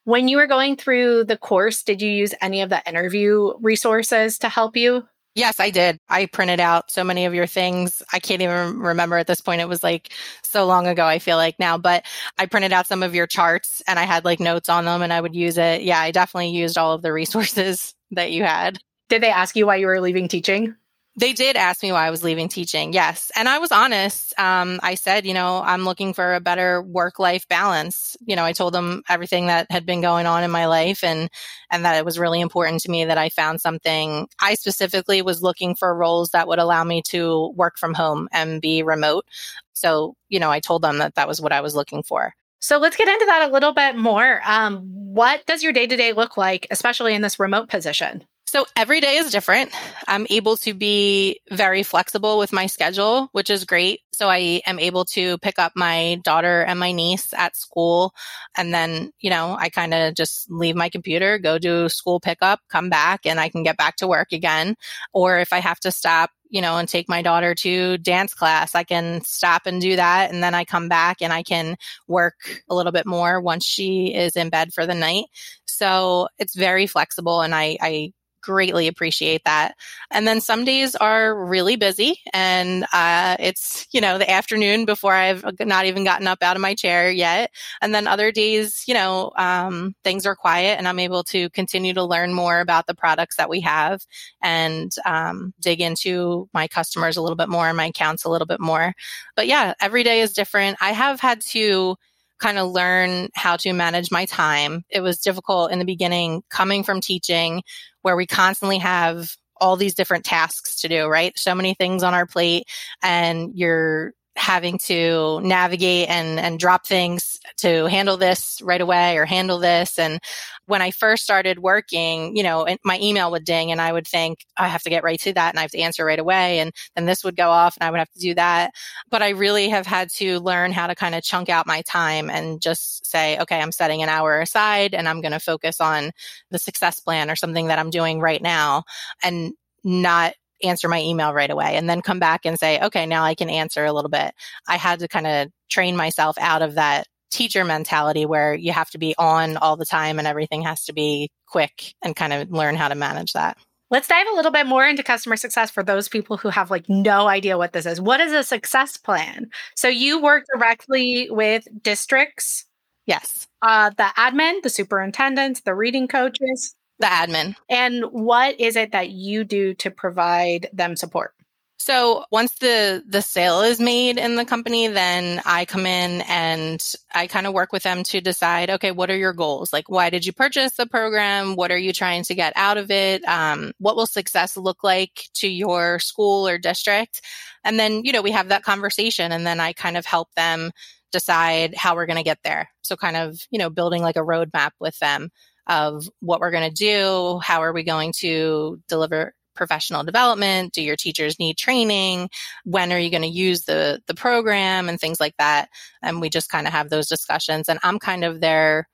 When 0.04 0.28
you 0.28 0.37
were 0.37 0.46
going 0.46 0.76
through 0.76 1.24
the 1.24 1.38
course, 1.38 1.83
did 1.83 2.02
you 2.02 2.11
use 2.11 2.35
any 2.40 2.61
of 2.61 2.68
the 2.68 2.87
interview 2.87 3.52
resources 3.61 4.38
to 4.40 4.48
help 4.48 4.76
you? 4.76 5.07
Yes, 5.38 5.61
I 5.61 5.70
did. 5.70 6.01
I 6.09 6.27
printed 6.27 6.59
out 6.59 6.90
so 6.90 7.05
many 7.05 7.24
of 7.24 7.33
your 7.33 7.46
things. 7.46 8.03
I 8.12 8.18
can't 8.18 8.42
even 8.42 8.81
remember 8.81 9.16
at 9.18 9.29
this 9.29 9.40
point. 9.40 9.61
It 9.61 9.68
was 9.68 9.85
like 9.85 10.12
so 10.42 10.66
long 10.66 10.88
ago, 10.88 11.07
I 11.07 11.20
feel 11.20 11.37
like 11.37 11.61
now, 11.61 11.79
but 11.79 12.05
I 12.38 12.46
printed 12.46 12.72
out 12.72 12.88
some 12.88 13.05
of 13.05 13.14
your 13.14 13.29
charts 13.29 13.81
and 13.87 14.01
I 14.01 14.03
had 14.03 14.24
like 14.24 14.40
notes 14.40 14.68
on 14.68 14.85
them 14.85 15.01
and 15.01 15.12
I 15.12 15.20
would 15.20 15.37
use 15.37 15.57
it. 15.57 15.83
Yeah, 15.83 16.01
I 16.01 16.11
definitely 16.11 16.48
used 16.51 16.77
all 16.77 16.92
of 16.92 17.03
the 17.03 17.12
resources 17.12 17.94
that 18.11 18.33
you 18.33 18.42
had. 18.42 18.81
Did 19.09 19.22
they 19.22 19.31
ask 19.31 19.55
you 19.55 19.64
why 19.64 19.77
you 19.77 19.87
were 19.87 20.01
leaving 20.01 20.27
teaching? 20.27 20.74
They 21.18 21.33
did 21.33 21.57
ask 21.57 21.83
me 21.83 21.90
why 21.90 22.07
I 22.07 22.11
was 22.11 22.22
leaving 22.22 22.48
teaching. 22.48 22.92
Yes. 22.92 23.33
And 23.35 23.48
I 23.48 23.59
was 23.59 23.72
honest. 23.72 24.38
Um, 24.38 24.78
I 24.85 24.94
said, 24.94 25.26
you 25.26 25.35
know, 25.35 25.61
I'm 25.64 25.85
looking 25.85 26.14
for 26.14 26.35
a 26.35 26.40
better 26.40 26.81
work 26.81 27.18
life 27.18 27.48
balance. 27.48 28.16
You 28.24 28.37
know, 28.37 28.44
I 28.44 28.52
told 28.52 28.72
them 28.72 29.02
everything 29.09 29.48
that 29.48 29.68
had 29.68 29.85
been 29.85 30.00
going 30.00 30.26
on 30.26 30.44
in 30.44 30.52
my 30.52 30.66
life 30.66 31.02
and, 31.02 31.28
and 31.72 31.85
that 31.85 31.96
it 31.96 32.04
was 32.04 32.20
really 32.20 32.40
important 32.40 32.83
to 32.83 32.90
me 32.90 33.04
that 33.04 33.18
I 33.18 33.31
found 33.31 33.61
something. 33.61 34.28
I 34.40 34.54
specifically 34.54 35.20
was 35.20 35.42
looking 35.42 35.74
for 35.74 35.92
roles 35.92 36.31
that 36.31 36.46
would 36.46 36.61
allow 36.61 36.85
me 36.85 37.02
to 37.09 37.52
work 37.57 37.78
from 37.78 37.94
home 37.94 38.28
and 38.31 38.62
be 38.62 38.85
remote. 38.85 39.26
So, 39.72 40.14
you 40.28 40.38
know, 40.38 40.52
I 40.52 40.61
told 40.61 40.83
them 40.83 40.98
that 40.98 41.16
that 41.16 41.26
was 41.26 41.40
what 41.40 41.52
I 41.52 41.62
was 41.62 41.74
looking 41.74 42.04
for. 42.04 42.33
So 42.61 42.78
let's 42.78 42.96
get 42.96 43.09
into 43.09 43.26
that 43.26 43.48
a 43.48 43.52
little 43.52 43.72
bit 43.72 43.96
more. 43.96 44.40
Um, 44.46 44.83
what 44.85 45.44
does 45.46 45.64
your 45.64 45.72
day 45.72 45.88
to 45.88 45.96
day 45.96 46.12
look 46.12 46.37
like, 46.37 46.68
especially 46.70 47.14
in 47.14 47.22
this 47.22 47.40
remote 47.40 47.68
position? 47.68 48.24
So 48.48 48.64
every 48.74 49.02
day 49.02 49.16
is 49.16 49.30
different. 49.30 49.72
I'm 50.06 50.26
able 50.30 50.56
to 50.58 50.72
be 50.72 51.42
very 51.50 51.82
flexible 51.82 52.38
with 52.38 52.50
my 52.50 52.64
schedule, 52.64 53.28
which 53.32 53.50
is 53.50 53.66
great. 53.66 54.00
So 54.14 54.30
I 54.30 54.62
am 54.66 54.78
able 54.78 55.04
to 55.12 55.37
pick 55.38 55.58
up 55.58 55.72
my 55.76 56.18
daughter 56.24 56.62
and 56.62 56.80
my 56.80 56.92
niece 56.92 57.34
at 57.34 57.56
school. 57.56 58.14
And 58.56 58.72
then, 58.72 59.12
you 59.20 59.28
know, 59.28 59.54
I 59.61 59.68
kind 59.68 59.92
of 59.92 60.14
just 60.14 60.50
leave 60.50 60.76
my 60.76 60.88
computer, 60.88 61.38
go 61.38 61.58
do 61.58 61.90
school 61.90 62.20
pickup, 62.20 62.61
come 62.70 62.88
back, 62.88 63.26
and 63.26 63.38
I 63.38 63.50
can 63.50 63.64
get 63.64 63.76
back 63.76 63.96
to 63.96 64.08
work 64.08 64.32
again. 64.32 64.76
Or 65.12 65.38
if 65.38 65.52
I 65.52 65.58
have 65.58 65.80
to 65.80 65.92
stop 65.92 66.30
you 66.50 66.62
know, 66.62 66.78
and 66.78 66.88
take 66.88 67.11
my 67.11 67.20
daughter 67.20 67.54
to 67.54 67.98
dance 67.98 68.32
class. 68.32 68.74
I 68.74 68.82
can 68.82 69.20
stop 69.22 69.66
and 69.66 69.82
do 69.82 69.96
that. 69.96 70.32
And 70.32 70.42
then 70.42 70.54
I 70.54 70.64
come 70.64 70.88
back 70.88 71.18
and 71.20 71.30
I 71.30 71.42
can 71.42 71.76
work 72.06 72.37
a 72.70 72.74
little 72.74 72.90
bit 72.90 73.04
more 73.04 73.38
once 73.38 73.66
she 73.66 74.14
is 74.14 74.34
in 74.34 74.48
bed 74.48 74.72
for 74.72 74.87
the 74.87 74.94
night. 74.94 75.26
So 75.66 76.28
it's 76.38 76.56
very 76.56 76.87
flexible 76.87 77.42
and 77.42 77.54
I, 77.54 77.76
I 77.82 78.12
greatly 78.48 78.88
appreciate 78.88 79.44
that. 79.44 79.74
And 80.11 80.26
then 80.26 80.40
some 80.40 80.64
days 80.64 80.94
are 80.94 81.34
really 81.34 81.76
busy 81.76 82.18
and 82.32 82.87
uh, 82.94 83.37
it's, 83.38 83.87
you 83.92 84.00
know, 84.00 84.16
the 84.16 84.30
afternoon 84.30 84.87
before 84.87 85.12
I've 85.12 85.44
not 85.61 85.84
even 85.84 86.02
gotten 86.02 86.26
up 86.26 86.42
out 86.42 86.56
of 86.56 86.62
my 86.62 86.74
chair 86.74 87.11
yet. 87.11 87.50
And 87.82 87.94
then 87.94 88.06
other 88.06 88.32
days, 88.32 88.84
you 88.88 88.94
know, 88.94 89.32
um, 89.37 89.94
things 90.02 90.24
are 90.24 90.34
quiet 90.34 90.78
and 90.78 90.88
I'm 90.88 90.98
able 90.98 91.24
to 91.24 91.50
continue 91.50 91.92
to 91.92 92.02
learn 92.02 92.32
more 92.32 92.61
about 92.61 92.87
the 92.87 92.94
products 92.94 93.37
that 93.37 93.50
we 93.50 93.61
have 93.61 94.00
and 94.42 94.90
um, 95.04 95.52
dig 95.61 95.82
into 95.82 96.48
my 96.54 96.68
customers 96.68 97.18
a 97.18 97.22
little 97.22 97.37
bit 97.37 97.50
more 97.50 97.68
and 97.68 97.76
my 97.76 97.87
accounts 97.87 98.24
a 98.24 98.30
little 98.30 98.46
bit 98.46 98.61
more. 98.61 98.94
But 99.37 99.46
yeah, 99.46 99.74
every 99.78 100.04
day 100.04 100.22
is 100.22 100.32
different. 100.32 100.78
I 100.80 100.92
have 100.92 101.20
had 101.20 101.42
to 101.50 101.96
kind 102.38 102.59
of 102.59 102.70
learn 102.70 103.29
how 103.35 103.57
to 103.57 103.72
manage 103.72 104.11
my 104.11 104.24
time. 104.24 104.85
It 104.90 105.01
was 105.01 105.18
difficult 105.18 105.72
in 105.72 105.79
the 105.79 105.85
beginning 105.85 106.42
coming 106.51 106.83
from 106.83 107.01
teaching 107.01 107.62
where 108.03 108.16
we 108.16 108.27
constantly 108.27 108.79
have 108.79 109.35
all 109.61 109.77
these 109.77 109.94
different 109.94 110.24
tasks 110.24 110.81
to 110.81 110.88
do, 110.88 111.07
right? 111.07 111.37
So 111.37 111.55
many 111.55 111.74
things 111.74 112.03
on 112.03 112.14
our 112.14 112.27
plate 112.27 112.64
and 113.03 113.51
you're 113.55 114.12
having 114.38 114.79
to 114.79 115.40
navigate 115.42 116.09
and, 116.09 116.38
and 116.38 116.61
drop 116.61 116.87
things 116.87 117.40
to 117.57 117.87
handle 117.87 118.16
this 118.16 118.62
right 118.62 118.81
away 118.81 119.16
or 119.16 119.24
handle 119.24 119.59
this. 119.59 119.98
And 119.98 120.20
when 120.66 120.81
I 120.81 120.92
first 120.92 121.24
started 121.24 121.59
working, 121.59 122.37
you 122.37 122.44
know, 122.44 122.66
my 122.85 122.98
email 123.01 123.33
would 123.33 123.44
ding 123.44 123.72
and 123.72 123.81
I 123.81 123.92
would 123.92 124.07
think, 124.07 124.46
I 124.57 124.68
have 124.68 124.83
to 124.85 124.90
get 124.90 125.03
right 125.03 125.18
to 125.20 125.33
that 125.33 125.51
and 125.51 125.59
I 125.59 125.62
have 125.62 125.72
to 125.72 125.81
answer 125.81 126.05
right 126.05 126.18
away. 126.18 126.61
And 126.61 126.72
then 126.94 127.05
this 127.05 127.24
would 127.24 127.37
go 127.37 127.51
off 127.51 127.77
and 127.77 127.87
I 127.87 127.90
would 127.90 127.98
have 127.98 128.12
to 128.12 128.20
do 128.20 128.35
that. 128.35 128.70
But 129.11 129.22
I 129.22 129.31
really 129.31 129.68
have 129.70 129.87
had 129.87 130.09
to 130.11 130.38
learn 130.38 130.72
how 130.72 130.87
to 130.87 130.94
kind 130.94 131.16
of 131.16 131.24
chunk 131.24 131.48
out 131.48 131.66
my 131.66 131.83
time 131.83 132.31
and 132.31 132.61
just 132.61 133.07
say, 133.07 133.38
okay, 133.38 133.61
I'm 133.61 133.72
setting 133.72 134.03
an 134.03 134.09
hour 134.09 134.40
aside 134.40 134.94
and 134.94 135.09
I'm 135.09 135.20
going 135.20 135.33
to 135.33 135.40
focus 135.40 135.81
on 135.81 136.12
the 136.51 136.59
success 136.59 137.01
plan 137.01 137.29
or 137.29 137.37
something 137.37 137.66
that 137.68 137.79
I'm 137.79 137.90
doing 137.90 138.20
right 138.20 138.42
now 138.42 138.85
and 139.22 139.53
not 139.83 140.35
answer 140.62 140.88
my 140.88 141.01
email 141.01 141.33
right 141.33 141.51
away 141.51 141.77
and 141.77 141.88
then 141.88 142.03
come 142.03 142.18
back 142.18 142.44
and 142.44 142.59
say, 142.59 142.81
okay, 142.81 143.07
now 143.07 143.25
I 143.25 143.35
can 143.35 143.51
answer 143.51 143.85
a 143.85 143.92
little 143.92 144.11
bit. 144.11 144.35
I 144.66 144.77
had 144.77 144.99
to 145.01 145.09
kind 145.09 145.27
of 145.27 145.49
train 145.71 145.97
myself 145.97 146.37
out 146.38 146.62
of 146.62 146.75
that 146.75 147.07
teacher 147.31 147.64
mentality 147.64 148.25
where 148.27 148.55
you 148.55 148.73
have 148.73 148.90
to 148.90 148.99
be 148.99 149.14
on 149.18 149.57
all 149.59 149.77
the 149.77 149.85
time 149.85 150.18
and 150.18 150.27
everything 150.27 150.62
has 150.62 150.85
to 150.85 150.92
be 150.92 151.31
quick 151.47 151.94
and 152.03 152.16
kind 152.16 152.33
of 152.33 152.51
learn 152.51 152.75
how 152.75 152.88
to 152.88 152.94
manage 152.94 153.33
that. 153.33 153.59
Let's 153.90 154.09
dive 154.09 154.27
a 154.31 154.37
little 154.37 154.51
bit 154.51 154.66
more 154.66 154.87
into 154.87 155.03
customer 155.03 155.37
success 155.37 155.71
for 155.71 155.83
those 155.83 156.09
people 156.09 156.37
who 156.37 156.51
have 156.51 156.71
like 156.71 156.88
no 156.88 157.27
idea 157.27 157.57
what 157.57 157.73
this 157.73 157.87
is. 157.87 158.01
What 158.01 158.21
is 158.21 158.33
a 158.33 158.42
success 158.42 158.99
plan? 158.99 159.49
So 159.77 159.88
you 159.88 160.21
work 160.23 160.44
directly 160.55 161.29
with 161.31 161.66
districts? 161.83 162.66
Yes. 163.07 163.47
Uh, 163.62 163.90
the 163.90 164.11
admin, 164.18 164.62
the 164.62 164.68
superintendents, 164.68 165.62
the 165.62 165.75
reading 165.75 166.07
coaches? 166.07 166.75
The 167.00 167.06
admin. 167.06 167.54
And 167.68 168.04
what 168.04 168.58
is 168.61 168.76
it 168.76 168.92
that 168.92 169.11
you 169.11 169.44
do 169.44 169.74
to 169.74 169.90
provide 169.90 170.68
them 170.72 170.96
support? 170.96 171.34
So 171.80 172.24
once 172.32 172.54
the 172.56 173.04
the 173.08 173.22
sale 173.22 173.62
is 173.62 173.78
made 173.78 174.18
in 174.18 174.34
the 174.34 174.44
company, 174.44 174.88
then 174.88 175.40
I 175.46 175.64
come 175.64 175.87
in 175.87 176.22
and 176.22 176.82
I 177.14 177.28
kind 177.28 177.46
of 177.46 177.54
work 177.54 177.72
with 177.72 177.84
them 177.84 178.02
to 178.04 178.20
decide, 178.20 178.68
okay, 178.68 178.90
what 178.90 179.11
are 179.11 179.16
your 179.16 179.32
goals? 179.32 179.72
Like, 179.72 179.88
why 179.88 180.11
did 180.11 180.26
you 180.26 180.32
purchase 180.32 180.74
the 180.74 180.87
program? 180.87 181.54
What 181.54 181.70
are 181.70 181.78
you 181.78 181.92
trying 181.92 182.24
to 182.24 182.34
get 182.34 182.52
out 182.56 182.78
of 182.78 182.90
it? 182.90 183.24
Um, 183.26 183.72
what 183.78 183.94
will 183.94 184.06
success 184.06 184.56
look 184.56 184.82
like 184.82 185.28
to 185.34 185.48
your 185.48 186.00
school 186.00 186.48
or 186.48 186.58
district? 186.58 187.22
And 187.64 187.78
then, 187.78 188.04
you 188.04 188.12
know, 188.12 188.22
we 188.22 188.32
have 188.32 188.48
that 188.48 188.64
conversation, 188.64 189.30
and 189.30 189.46
then 189.46 189.61
I 189.61 189.72
kind 189.72 189.96
of 189.96 190.04
help 190.04 190.34
them 190.34 190.72
decide 191.12 191.76
how 191.76 191.94
we're 191.94 192.06
going 192.06 192.18
to 192.18 192.22
get 192.22 192.42
there. 192.42 192.68
So 192.82 192.96
kind 192.96 193.16
of, 193.16 193.40
you 193.50 193.58
know, 193.58 193.70
building 193.70 194.02
like 194.02 194.16
a 194.16 194.20
roadmap 194.20 194.72
with 194.80 194.98
them 194.98 195.30
of 195.68 196.09
what 196.20 196.40
we're 196.40 196.50
going 196.50 196.68
to 196.68 196.74
do, 196.74 197.38
how 197.42 197.62
are 197.62 197.72
we 197.72 197.83
going 197.83 198.12
to 198.18 198.81
deliver 198.88 199.35
professional 199.54 200.04
development? 200.04 200.72
Do 200.72 200.83
your 200.83 200.96
teachers 200.96 201.38
need 201.38 201.59
training? 201.59 202.31
When 202.64 202.92
are 202.92 202.98
you 202.98 203.11
going 203.11 203.22
to 203.22 203.28
use 203.28 203.64
the 203.64 204.00
the 204.07 204.14
program 204.14 204.88
and 204.88 204.98
things 204.98 205.20
like 205.20 205.35
that? 205.38 205.68
And 206.02 206.20
we 206.20 206.31
just 206.31 206.48
kind 206.48 206.66
of 206.66 206.72
have 206.72 206.90
those 206.90 207.09
discussions 207.09 207.68
and 207.68 207.78
I'm 207.83 207.98
kind 207.98 208.24
of 208.24 208.40
their 208.40 208.88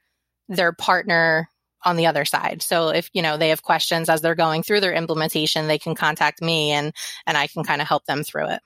their 0.48 0.72
partner 0.72 1.48
on 1.84 1.96
the 1.96 2.06
other 2.06 2.24
side. 2.24 2.62
So 2.62 2.88
if, 2.88 3.10
you 3.12 3.22
know, 3.22 3.36
they 3.36 3.50
have 3.50 3.62
questions 3.62 4.08
as 4.08 4.22
they're 4.22 4.34
going 4.34 4.62
through 4.62 4.80
their 4.80 4.94
implementation, 4.94 5.68
they 5.68 5.78
can 5.78 5.94
contact 5.94 6.40
me 6.40 6.72
and 6.72 6.92
and 7.26 7.36
I 7.36 7.46
can 7.46 7.62
kind 7.62 7.82
of 7.82 7.88
help 7.88 8.06
them 8.06 8.24
through 8.24 8.48
it. 8.48 8.60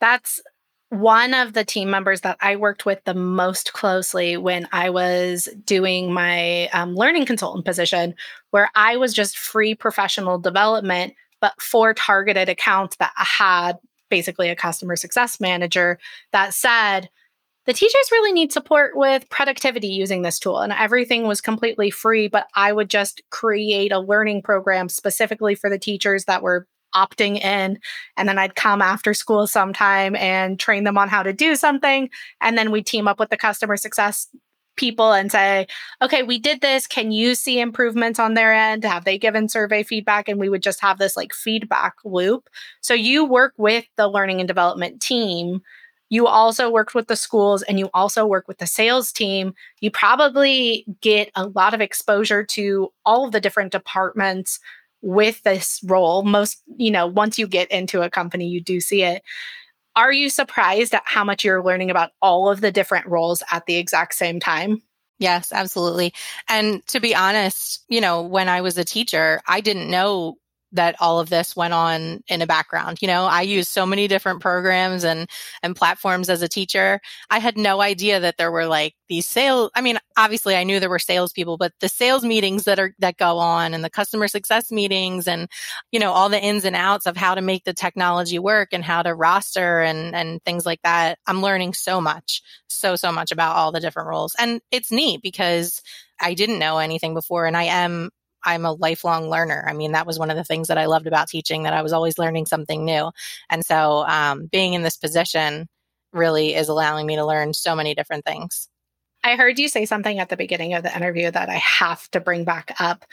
That's 0.00 0.40
one 0.92 1.32
of 1.32 1.54
the 1.54 1.64
team 1.64 1.90
members 1.90 2.20
that 2.20 2.36
I 2.42 2.54
worked 2.56 2.84
with 2.84 3.02
the 3.04 3.14
most 3.14 3.72
closely 3.72 4.36
when 4.36 4.68
I 4.72 4.90
was 4.90 5.48
doing 5.64 6.12
my 6.12 6.68
um, 6.74 6.94
learning 6.94 7.24
consultant 7.24 7.64
position, 7.64 8.14
where 8.50 8.68
I 8.74 8.98
was 8.98 9.14
just 9.14 9.38
free 9.38 9.74
professional 9.74 10.38
development, 10.38 11.14
but 11.40 11.54
for 11.62 11.94
targeted 11.94 12.50
accounts 12.50 12.96
that 12.96 13.12
had 13.16 13.78
basically 14.10 14.50
a 14.50 14.54
customer 14.54 14.94
success 14.94 15.40
manager 15.40 15.98
that 16.32 16.52
said, 16.52 17.08
the 17.64 17.72
teachers 17.72 18.12
really 18.12 18.32
need 18.32 18.52
support 18.52 18.94
with 18.94 19.26
productivity 19.30 19.88
using 19.88 20.20
this 20.20 20.38
tool. 20.38 20.58
And 20.58 20.74
everything 20.74 21.26
was 21.26 21.40
completely 21.40 21.90
free, 21.90 22.28
but 22.28 22.48
I 22.54 22.70
would 22.70 22.90
just 22.90 23.22
create 23.30 23.92
a 23.92 23.98
learning 23.98 24.42
program 24.42 24.90
specifically 24.90 25.54
for 25.54 25.70
the 25.70 25.78
teachers 25.78 26.26
that 26.26 26.42
were 26.42 26.66
opting 26.94 27.42
in. 27.42 27.78
And 28.16 28.28
then 28.28 28.38
I'd 28.38 28.54
come 28.54 28.82
after 28.82 29.14
school 29.14 29.46
sometime 29.46 30.16
and 30.16 30.58
train 30.58 30.84
them 30.84 30.98
on 30.98 31.08
how 31.08 31.22
to 31.22 31.32
do 31.32 31.56
something. 31.56 32.10
And 32.40 32.56
then 32.56 32.70
we 32.70 32.82
team 32.82 33.08
up 33.08 33.18
with 33.18 33.30
the 33.30 33.36
customer 33.36 33.76
success 33.76 34.28
people 34.76 35.12
and 35.12 35.30
say, 35.30 35.66
okay, 36.00 36.22
we 36.22 36.38
did 36.38 36.62
this. 36.62 36.86
Can 36.86 37.12
you 37.12 37.34
see 37.34 37.60
improvements 37.60 38.18
on 38.18 38.34
their 38.34 38.54
end? 38.54 38.84
Have 38.84 39.04
they 39.04 39.18
given 39.18 39.48
survey 39.48 39.82
feedback? 39.82 40.28
And 40.28 40.40
we 40.40 40.48
would 40.48 40.62
just 40.62 40.80
have 40.80 40.98
this 40.98 41.16
like 41.16 41.34
feedback 41.34 41.94
loop. 42.04 42.48
So 42.80 42.94
you 42.94 43.24
work 43.24 43.52
with 43.58 43.84
the 43.96 44.08
learning 44.08 44.40
and 44.40 44.48
development 44.48 45.02
team 45.02 45.62
you 46.12 46.26
also 46.26 46.68
worked 46.68 46.94
with 46.94 47.08
the 47.08 47.16
schools 47.16 47.62
and 47.62 47.78
you 47.78 47.88
also 47.94 48.26
work 48.26 48.46
with 48.46 48.58
the 48.58 48.66
sales 48.66 49.12
team. 49.12 49.54
You 49.80 49.90
probably 49.90 50.84
get 51.00 51.30
a 51.34 51.46
lot 51.46 51.72
of 51.72 51.80
exposure 51.80 52.44
to 52.44 52.92
all 53.06 53.24
of 53.24 53.32
the 53.32 53.40
different 53.40 53.72
departments 53.72 54.60
with 55.02 55.42
this 55.42 55.80
role. 55.84 56.22
Most, 56.22 56.62
you 56.76 56.90
know, 56.90 57.06
once 57.06 57.38
you 57.38 57.46
get 57.46 57.70
into 57.70 58.02
a 58.02 58.10
company, 58.10 58.46
you 58.46 58.62
do 58.62 58.80
see 58.80 59.02
it. 59.02 59.22
Are 59.94 60.12
you 60.12 60.30
surprised 60.30 60.94
at 60.94 61.02
how 61.04 61.24
much 61.24 61.44
you're 61.44 61.62
learning 61.62 61.90
about 61.90 62.10
all 62.22 62.48
of 62.48 62.60
the 62.60 62.72
different 62.72 63.06
roles 63.06 63.42
at 63.50 63.66
the 63.66 63.76
exact 63.76 64.14
same 64.14 64.40
time? 64.40 64.80
Yes, 65.18 65.52
absolutely. 65.52 66.14
And 66.48 66.84
to 66.88 66.98
be 66.98 67.14
honest, 67.14 67.84
you 67.88 68.00
know, 68.00 68.22
when 68.22 68.48
I 68.48 68.60
was 68.62 68.78
a 68.78 68.84
teacher, 68.84 69.40
I 69.46 69.60
didn't 69.60 69.90
know 69.90 70.36
that 70.72 70.96
all 71.00 71.20
of 71.20 71.28
this 71.28 71.54
went 71.54 71.74
on 71.74 72.22
in 72.28 72.42
a 72.42 72.46
background. 72.46 72.98
You 73.00 73.08
know, 73.08 73.24
I 73.24 73.42
use 73.42 73.68
so 73.68 73.84
many 73.86 74.08
different 74.08 74.40
programs 74.40 75.04
and 75.04 75.28
and 75.62 75.76
platforms 75.76 76.28
as 76.28 76.42
a 76.42 76.48
teacher. 76.48 77.00
I 77.30 77.38
had 77.38 77.56
no 77.56 77.80
idea 77.80 78.20
that 78.20 78.36
there 78.38 78.50
were 78.50 78.66
like 78.66 78.94
these 79.08 79.28
sales. 79.28 79.70
I 79.74 79.82
mean, 79.82 79.98
obviously 80.16 80.56
I 80.56 80.64
knew 80.64 80.80
there 80.80 80.88
were 80.88 80.98
salespeople, 80.98 81.58
but 81.58 81.72
the 81.80 81.88
sales 81.88 82.24
meetings 82.24 82.64
that 82.64 82.78
are 82.78 82.94
that 82.98 83.16
go 83.16 83.38
on 83.38 83.74
and 83.74 83.84
the 83.84 83.90
customer 83.90 84.28
success 84.28 84.70
meetings 84.70 85.28
and 85.28 85.48
you 85.90 86.00
know 86.00 86.12
all 86.12 86.28
the 86.28 86.42
ins 86.42 86.64
and 86.64 86.76
outs 86.76 87.06
of 87.06 87.16
how 87.16 87.34
to 87.34 87.42
make 87.42 87.64
the 87.64 87.74
technology 87.74 88.38
work 88.38 88.70
and 88.72 88.84
how 88.84 89.02
to 89.02 89.14
roster 89.14 89.80
and 89.80 90.14
and 90.14 90.42
things 90.44 90.64
like 90.64 90.80
that. 90.82 91.18
I'm 91.26 91.42
learning 91.42 91.74
so 91.74 92.00
much, 92.00 92.42
so 92.68 92.96
so 92.96 93.12
much 93.12 93.32
about 93.32 93.56
all 93.56 93.72
the 93.72 93.80
different 93.80 94.08
roles, 94.08 94.34
and 94.38 94.60
it's 94.70 94.90
neat 94.90 95.20
because 95.22 95.82
I 96.20 96.34
didn't 96.34 96.58
know 96.58 96.78
anything 96.78 97.14
before, 97.14 97.46
and 97.46 97.56
I 97.56 97.64
am 97.64 98.10
I'm 98.44 98.64
a 98.64 98.72
lifelong 98.72 99.28
learner. 99.28 99.64
I 99.68 99.72
mean, 99.72 99.92
that 99.92 100.06
was 100.06 100.18
one 100.18 100.30
of 100.30 100.36
the 100.36 100.44
things 100.44 100.68
that 100.68 100.78
I 100.78 100.86
loved 100.86 101.06
about 101.06 101.28
teaching 101.28 101.62
that 101.62 101.72
I 101.74 101.82
was 101.82 101.92
always 101.92 102.18
learning 102.18 102.46
something 102.46 102.84
new. 102.84 103.10
And 103.50 103.64
so, 103.64 104.04
um, 104.06 104.46
being 104.50 104.74
in 104.74 104.82
this 104.82 104.96
position 104.96 105.68
really 106.12 106.54
is 106.54 106.68
allowing 106.68 107.06
me 107.06 107.16
to 107.16 107.26
learn 107.26 107.54
so 107.54 107.74
many 107.74 107.94
different 107.94 108.24
things. 108.24 108.68
I 109.24 109.36
heard 109.36 109.58
you 109.58 109.68
say 109.68 109.84
something 109.86 110.18
at 110.18 110.28
the 110.30 110.36
beginning 110.36 110.74
of 110.74 110.82
the 110.82 110.94
interview 110.94 111.30
that 111.30 111.48
I 111.48 111.54
have 111.56 112.10
to 112.10 112.20
bring 112.20 112.44
back 112.44 112.74
up. 112.80 113.04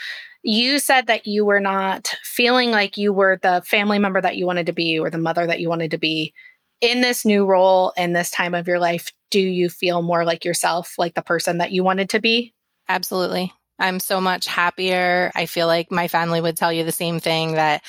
You 0.41 0.79
said 0.79 1.07
that 1.07 1.27
you 1.27 1.45
were 1.45 1.59
not 1.59 2.15
feeling 2.23 2.71
like 2.71 2.97
you 2.97 3.13
were 3.13 3.37
the 3.41 3.61
family 3.65 3.99
member 3.99 4.19
that 4.19 4.35
you 4.35 4.45
wanted 4.45 4.65
to 4.67 4.73
be 4.73 4.97
or 4.97 5.09
the 5.09 5.17
mother 5.19 5.45
that 5.45 5.59
you 5.59 5.69
wanted 5.69 5.91
to 5.91 5.97
be. 5.97 6.33
In 6.81 7.01
this 7.01 7.25
new 7.25 7.45
role, 7.45 7.93
in 7.97 8.13
this 8.13 8.31
time 8.31 8.55
of 8.55 8.67
your 8.67 8.79
life, 8.79 9.11
do 9.29 9.39
you 9.39 9.69
feel 9.69 10.01
more 10.01 10.23
like 10.23 10.45
yourself, 10.45 10.95
like 10.97 11.13
the 11.13 11.21
person 11.21 11.57
that 11.59 11.71
you 11.71 11.83
wanted 11.83 12.09
to 12.11 12.19
be? 12.19 12.53
Absolutely. 12.87 13.53
I'm 13.79 13.99
so 13.99 14.19
much 14.19 14.45
happier. 14.45 15.31
I 15.35 15.45
feel 15.45 15.67
like 15.67 15.91
my 15.91 16.07
family 16.07 16.41
would 16.41 16.57
tell 16.57 16.73
you 16.73 16.83
the 16.83 16.91
same 16.91 17.19
thing 17.19 17.53
that 17.53 17.83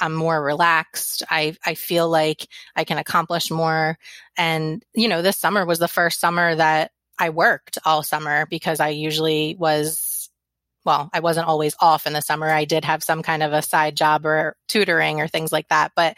I'm 0.00 0.14
more 0.14 0.42
relaxed. 0.42 1.22
I, 1.30 1.56
I 1.64 1.74
feel 1.74 2.08
like 2.08 2.46
I 2.74 2.84
can 2.84 2.98
accomplish 2.98 3.50
more. 3.50 3.98
And, 4.36 4.84
you 4.94 5.08
know, 5.08 5.22
this 5.22 5.38
summer 5.38 5.64
was 5.64 5.78
the 5.78 5.88
first 5.88 6.20
summer 6.20 6.54
that 6.54 6.90
I 7.18 7.30
worked 7.30 7.78
all 7.84 8.02
summer 8.02 8.46
because 8.46 8.80
I 8.80 8.88
usually 8.88 9.54
was, 9.58 10.28
well, 10.84 11.08
I 11.12 11.20
wasn't 11.20 11.46
always 11.46 11.76
off 11.80 12.06
in 12.06 12.14
the 12.14 12.20
summer. 12.20 12.50
I 12.50 12.64
did 12.64 12.84
have 12.84 13.04
some 13.04 13.22
kind 13.22 13.42
of 13.42 13.52
a 13.52 13.62
side 13.62 13.96
job 13.96 14.26
or 14.26 14.56
tutoring 14.66 15.20
or 15.20 15.28
things 15.28 15.52
like 15.52 15.68
that. 15.68 15.92
But 15.94 16.16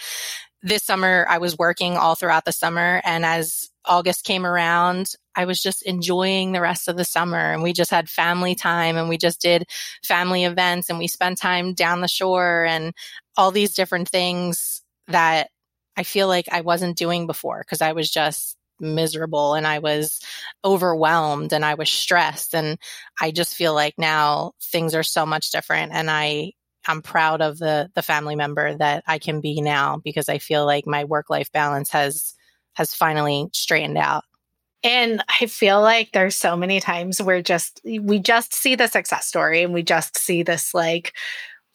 this 0.64 0.82
summer 0.82 1.26
I 1.28 1.38
was 1.38 1.58
working 1.58 1.96
all 1.98 2.14
throughout 2.14 2.46
the 2.46 2.52
summer. 2.52 3.02
And 3.04 3.24
as 3.24 3.68
August 3.84 4.24
came 4.24 4.46
around, 4.46 5.12
I 5.36 5.44
was 5.44 5.60
just 5.60 5.82
enjoying 5.82 6.52
the 6.52 6.62
rest 6.62 6.88
of 6.88 6.96
the 6.96 7.04
summer 7.04 7.52
and 7.52 7.62
we 7.62 7.74
just 7.74 7.90
had 7.90 8.08
family 8.08 8.54
time 8.54 8.96
and 8.96 9.08
we 9.08 9.18
just 9.18 9.42
did 9.42 9.66
family 10.02 10.44
events 10.44 10.88
and 10.88 10.98
we 10.98 11.06
spent 11.06 11.38
time 11.38 11.74
down 11.74 12.00
the 12.00 12.08
shore 12.08 12.64
and 12.64 12.94
all 13.36 13.50
these 13.50 13.74
different 13.74 14.08
things 14.08 14.82
that 15.08 15.50
I 15.98 16.02
feel 16.02 16.28
like 16.28 16.46
I 16.50 16.62
wasn't 16.62 16.96
doing 16.96 17.26
before 17.26 17.60
because 17.60 17.82
I 17.82 17.92
was 17.92 18.10
just 18.10 18.56
miserable 18.80 19.52
and 19.54 19.66
I 19.66 19.80
was 19.80 20.18
overwhelmed 20.64 21.52
and 21.52 21.64
I 21.64 21.74
was 21.74 21.90
stressed 21.90 22.54
and 22.54 22.78
I 23.20 23.32
just 23.32 23.54
feel 23.54 23.74
like 23.74 23.94
now 23.98 24.52
things 24.62 24.94
are 24.94 25.02
so 25.02 25.26
much 25.26 25.50
different 25.50 25.92
and 25.92 26.10
I 26.10 26.52
I'm 26.86 27.02
proud 27.02 27.40
of 27.40 27.58
the 27.58 27.90
the 27.94 28.02
family 28.02 28.36
member 28.36 28.74
that 28.74 29.04
I 29.06 29.18
can 29.18 29.40
be 29.40 29.60
now 29.60 30.00
because 30.04 30.28
I 30.28 30.38
feel 30.38 30.66
like 30.66 30.86
my 30.86 31.04
work 31.04 31.30
life 31.30 31.50
balance 31.52 31.90
has 31.90 32.34
has 32.74 32.94
finally 32.94 33.48
straightened 33.52 33.98
out. 33.98 34.24
And 34.82 35.24
I 35.40 35.46
feel 35.46 35.80
like 35.80 36.12
there's 36.12 36.36
so 36.36 36.56
many 36.56 36.78
times 36.78 37.22
where 37.22 37.40
just 37.40 37.80
we 37.84 38.18
just 38.18 38.54
see 38.54 38.74
the 38.74 38.86
success 38.86 39.26
story 39.26 39.62
and 39.62 39.72
we 39.72 39.82
just 39.82 40.18
see 40.18 40.42
this 40.42 40.74
like 40.74 41.14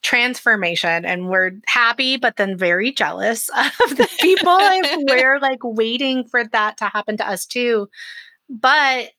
transformation 0.02 1.04
and 1.04 1.28
we're 1.28 1.52
happy 1.66 2.16
but 2.16 2.38
then 2.38 2.58
very 2.58 2.92
jealous 2.92 3.50
of 3.58 3.98
the 3.98 4.08
people 4.20 4.50
and 4.60 5.10
we're 5.10 5.40
like 5.40 5.60
waiting 5.64 6.24
for 6.26 6.46
that 6.46 6.78
to 6.78 6.86
happen 6.86 7.18
to 7.18 7.28
us 7.28 7.46
too. 7.46 7.90
But 8.48 9.10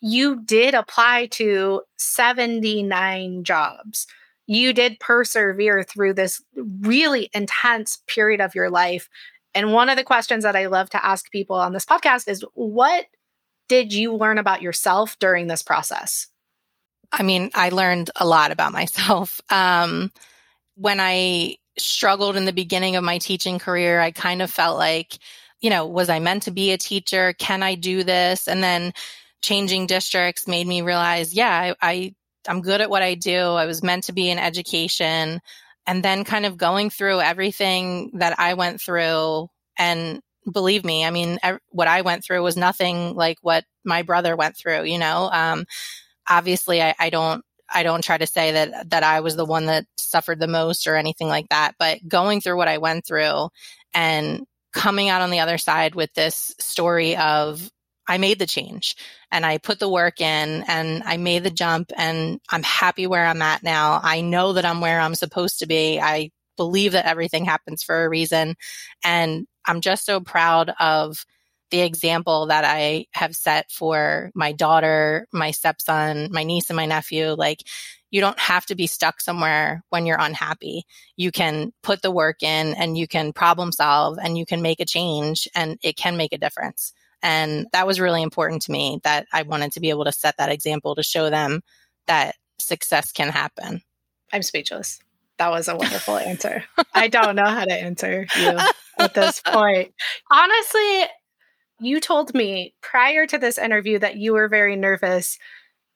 you 0.00 0.42
did 0.44 0.74
apply 0.74 1.26
to 1.32 1.82
79 1.96 3.44
jobs. 3.44 4.06
You 4.48 4.72
did 4.72 4.98
persevere 4.98 5.84
through 5.84 6.14
this 6.14 6.42
really 6.80 7.30
intense 7.32 8.02
period 8.08 8.40
of 8.40 8.56
your 8.56 8.70
life 8.70 9.08
and 9.54 9.72
one 9.72 9.88
of 9.88 9.96
the 9.96 10.04
questions 10.04 10.44
that 10.44 10.56
I 10.56 10.66
love 10.66 10.90
to 10.90 11.04
ask 11.04 11.30
people 11.30 11.56
on 11.56 11.72
this 11.72 11.84
podcast 11.84 12.28
is 12.28 12.44
what 12.54 13.06
did 13.68 13.92
you 13.92 14.14
learn 14.14 14.38
about 14.38 14.62
yourself 14.62 15.18
during 15.18 15.46
this 15.46 15.62
process? 15.62 16.28
I 17.10 17.22
mean, 17.22 17.50
I 17.54 17.70
learned 17.70 18.10
a 18.16 18.26
lot 18.26 18.50
about 18.50 18.72
myself. 18.72 19.40
Um, 19.50 20.12
when 20.76 21.00
I 21.00 21.56
struggled 21.76 22.36
in 22.36 22.44
the 22.44 22.52
beginning 22.52 22.94
of 22.94 23.02
my 23.02 23.18
teaching 23.18 23.58
career, 23.58 24.00
I 24.00 24.12
kind 24.12 24.42
of 24.42 24.50
felt 24.50 24.78
like, 24.78 25.18
you 25.60 25.70
know, 25.70 25.86
was 25.86 26.08
I 26.08 26.20
meant 26.20 26.44
to 26.44 26.52
be 26.52 26.70
a 26.70 26.78
teacher? 26.78 27.32
Can 27.32 27.64
I 27.64 27.74
do 27.74 28.04
this? 28.04 28.46
And 28.46 28.62
then 28.62 28.92
changing 29.42 29.86
districts 29.86 30.46
made 30.46 30.68
me 30.68 30.82
realize, 30.82 31.34
yeah, 31.34 31.50
I, 31.50 31.74
I 31.82 32.14
I'm 32.46 32.60
good 32.60 32.80
at 32.80 32.90
what 32.90 33.02
I 33.02 33.14
do. 33.14 33.38
I 33.38 33.66
was 33.66 33.82
meant 33.82 34.04
to 34.04 34.12
be 34.12 34.30
in 34.30 34.38
education 34.38 35.40
and 35.86 36.02
then 36.04 36.24
kind 36.24 36.46
of 36.46 36.56
going 36.56 36.90
through 36.90 37.20
everything 37.20 38.10
that 38.14 38.38
I 38.38 38.54
went 38.54 38.80
through 38.80 39.48
and 39.78 40.20
believe 40.50 40.84
me, 40.84 41.04
I 41.04 41.10
mean, 41.10 41.38
what 41.70 41.88
I 41.88 42.02
went 42.02 42.24
through 42.24 42.42
was 42.42 42.56
nothing 42.56 43.14
like 43.14 43.38
what 43.42 43.64
my 43.84 44.02
brother 44.02 44.36
went 44.36 44.56
through, 44.56 44.84
you 44.84 44.98
know? 44.98 45.30
Um, 45.32 45.64
obviously 46.28 46.82
I, 46.82 46.94
I 46.98 47.10
don't, 47.10 47.44
I 47.72 47.82
don't 47.82 48.04
try 48.04 48.18
to 48.18 48.26
say 48.26 48.52
that, 48.52 48.90
that 48.90 49.02
I 49.02 49.20
was 49.20 49.36
the 49.36 49.44
one 49.44 49.66
that 49.66 49.86
suffered 49.96 50.40
the 50.40 50.46
most 50.46 50.86
or 50.86 50.96
anything 50.96 51.28
like 51.28 51.48
that, 51.50 51.72
but 51.78 52.06
going 52.06 52.40
through 52.40 52.56
what 52.56 52.68
I 52.68 52.78
went 52.78 53.06
through 53.06 53.48
and 53.92 54.46
coming 54.72 55.08
out 55.08 55.22
on 55.22 55.30
the 55.30 55.40
other 55.40 55.58
side 55.58 55.94
with 55.94 56.12
this 56.14 56.54
story 56.58 57.16
of 57.16 57.70
I 58.08 58.18
made 58.18 58.38
the 58.38 58.46
change 58.46 58.96
and 59.30 59.44
I 59.44 59.58
put 59.58 59.78
the 59.78 59.88
work 59.88 60.20
in 60.20 60.64
and 60.66 61.02
I 61.04 61.18
made 61.18 61.44
the 61.44 61.50
jump 61.50 61.92
and 61.96 62.40
I'm 62.48 62.62
happy 62.62 63.06
where 63.06 63.26
I'm 63.26 63.42
at 63.42 63.62
now. 63.62 64.00
I 64.02 64.22
know 64.22 64.54
that 64.54 64.64
I'm 64.64 64.80
where 64.80 64.98
I'm 64.98 65.14
supposed 65.14 65.58
to 65.58 65.66
be. 65.66 66.00
I 66.00 66.30
believe 66.56 66.92
that 66.92 67.06
everything 67.06 67.44
happens 67.44 67.82
for 67.82 68.04
a 68.04 68.08
reason. 68.08 68.56
And 69.04 69.46
I'm 69.66 69.82
just 69.82 70.06
so 70.06 70.20
proud 70.20 70.72
of 70.80 71.24
the 71.70 71.80
example 71.80 72.46
that 72.46 72.64
I 72.64 73.06
have 73.12 73.36
set 73.36 73.70
for 73.70 74.30
my 74.34 74.52
daughter, 74.52 75.26
my 75.32 75.50
stepson, 75.50 76.30
my 76.32 76.42
niece, 76.42 76.70
and 76.70 76.76
my 76.76 76.86
nephew. 76.86 77.32
Like, 77.32 77.62
you 78.10 78.22
don't 78.22 78.38
have 78.38 78.64
to 78.66 78.74
be 78.74 78.86
stuck 78.86 79.20
somewhere 79.20 79.84
when 79.90 80.06
you're 80.06 80.18
unhappy. 80.18 80.84
You 81.16 81.30
can 81.30 81.72
put 81.82 82.00
the 82.00 82.10
work 82.10 82.42
in 82.42 82.74
and 82.74 82.96
you 82.96 83.06
can 83.06 83.34
problem 83.34 83.70
solve 83.70 84.18
and 84.18 84.38
you 84.38 84.46
can 84.46 84.62
make 84.62 84.80
a 84.80 84.86
change 84.86 85.46
and 85.54 85.78
it 85.82 85.96
can 85.96 86.16
make 86.16 86.32
a 86.32 86.38
difference. 86.38 86.94
And 87.22 87.66
that 87.72 87.86
was 87.86 88.00
really 88.00 88.22
important 88.22 88.62
to 88.62 88.72
me 88.72 89.00
that 89.04 89.26
I 89.32 89.42
wanted 89.42 89.72
to 89.72 89.80
be 89.80 89.90
able 89.90 90.04
to 90.04 90.12
set 90.12 90.36
that 90.38 90.50
example 90.50 90.94
to 90.94 91.02
show 91.02 91.30
them 91.30 91.62
that 92.06 92.36
success 92.58 93.12
can 93.12 93.28
happen. 93.28 93.82
I'm 94.32 94.42
speechless. 94.42 95.00
That 95.38 95.50
was 95.50 95.68
a 95.68 95.76
wonderful 95.76 96.16
answer. 96.18 96.64
I 96.94 97.08
don't 97.08 97.36
know 97.36 97.46
how 97.46 97.64
to 97.64 97.72
answer 97.72 98.26
you 98.38 98.58
at 98.98 99.14
this 99.14 99.40
point. 99.46 99.92
Honestly, 100.30 101.04
you 101.80 102.00
told 102.00 102.34
me 102.34 102.74
prior 102.80 103.26
to 103.26 103.38
this 103.38 103.58
interview 103.58 103.98
that 103.98 104.16
you 104.16 104.32
were 104.32 104.48
very 104.48 104.76
nervous. 104.76 105.38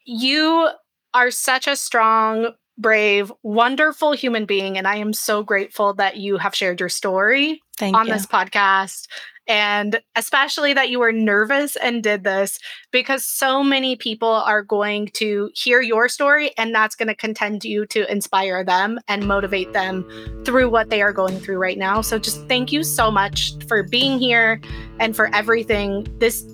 You 0.04 0.70
are 1.14 1.30
such 1.30 1.66
a 1.66 1.76
strong, 1.76 2.52
brave, 2.78 3.32
wonderful 3.42 4.12
human 4.12 4.46
being. 4.46 4.78
And 4.78 4.86
I 4.86 4.96
am 4.96 5.12
so 5.12 5.42
grateful 5.42 5.94
that 5.94 6.16
you 6.16 6.38
have 6.38 6.54
shared 6.54 6.80
your 6.80 6.88
story 6.88 7.60
Thank 7.76 7.96
on 7.96 8.06
you. 8.06 8.14
this 8.14 8.26
podcast 8.26 9.08
and 9.46 10.00
especially 10.16 10.72
that 10.74 10.90
you 10.90 10.98
were 11.00 11.12
nervous 11.12 11.76
and 11.76 12.02
did 12.02 12.24
this 12.24 12.58
because 12.90 13.24
so 13.24 13.62
many 13.62 13.96
people 13.96 14.28
are 14.28 14.62
going 14.62 15.08
to 15.14 15.50
hear 15.54 15.80
your 15.80 16.08
story 16.08 16.52
and 16.56 16.74
that's 16.74 16.94
going 16.94 17.08
to 17.08 17.14
contend 17.14 17.64
you 17.64 17.86
to 17.86 18.10
inspire 18.10 18.64
them 18.64 18.98
and 19.08 19.26
motivate 19.26 19.72
them 19.72 20.04
through 20.44 20.70
what 20.70 20.90
they 20.90 21.02
are 21.02 21.12
going 21.12 21.38
through 21.40 21.58
right 21.58 21.78
now. 21.78 22.00
So 22.00 22.18
just 22.18 22.46
thank 22.48 22.72
you 22.72 22.84
so 22.84 23.10
much 23.10 23.52
for 23.66 23.82
being 23.82 24.18
here 24.18 24.60
and 25.00 25.14
for 25.16 25.34
everything. 25.34 26.06
This 26.18 26.44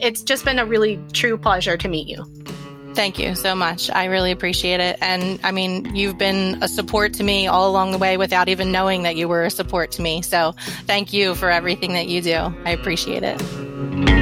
it's 0.00 0.22
just 0.22 0.44
been 0.44 0.58
a 0.58 0.66
really 0.66 1.00
true 1.12 1.38
pleasure 1.38 1.76
to 1.76 1.88
meet 1.88 2.08
you. 2.08 2.43
Thank 2.94 3.18
you 3.18 3.34
so 3.34 3.54
much. 3.54 3.90
I 3.90 4.04
really 4.04 4.30
appreciate 4.30 4.80
it. 4.80 4.96
And 5.00 5.40
I 5.42 5.50
mean, 5.50 5.94
you've 5.96 6.16
been 6.16 6.62
a 6.62 6.68
support 6.68 7.14
to 7.14 7.24
me 7.24 7.48
all 7.48 7.68
along 7.68 7.90
the 7.90 7.98
way 7.98 8.16
without 8.16 8.48
even 8.48 8.70
knowing 8.70 9.02
that 9.02 9.16
you 9.16 9.28
were 9.28 9.42
a 9.42 9.50
support 9.50 9.90
to 9.92 10.02
me. 10.02 10.22
So 10.22 10.54
thank 10.86 11.12
you 11.12 11.34
for 11.34 11.50
everything 11.50 11.94
that 11.94 12.06
you 12.06 12.22
do. 12.22 12.54
I 12.64 12.70
appreciate 12.70 13.24
it. 13.24 14.13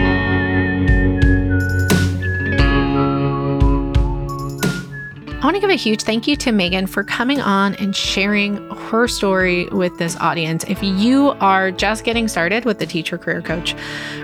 I 5.42 5.44
want 5.44 5.56
to 5.56 5.60
give 5.60 5.70
a 5.70 5.74
huge 5.74 6.02
thank 6.02 6.28
you 6.28 6.36
to 6.36 6.52
Megan 6.52 6.86
for 6.86 7.02
coming 7.02 7.40
on 7.40 7.74
and 7.74 7.96
sharing 7.96 8.58
her 8.70 9.08
story 9.08 9.66
with 9.70 9.98
this 9.98 10.16
audience. 10.18 10.62
If 10.68 10.80
you 10.84 11.30
are 11.40 11.72
just 11.72 12.04
getting 12.04 12.28
started 12.28 12.64
with 12.64 12.78
the 12.78 12.86
Teacher 12.86 13.18
Career 13.18 13.42
Coach 13.42 13.74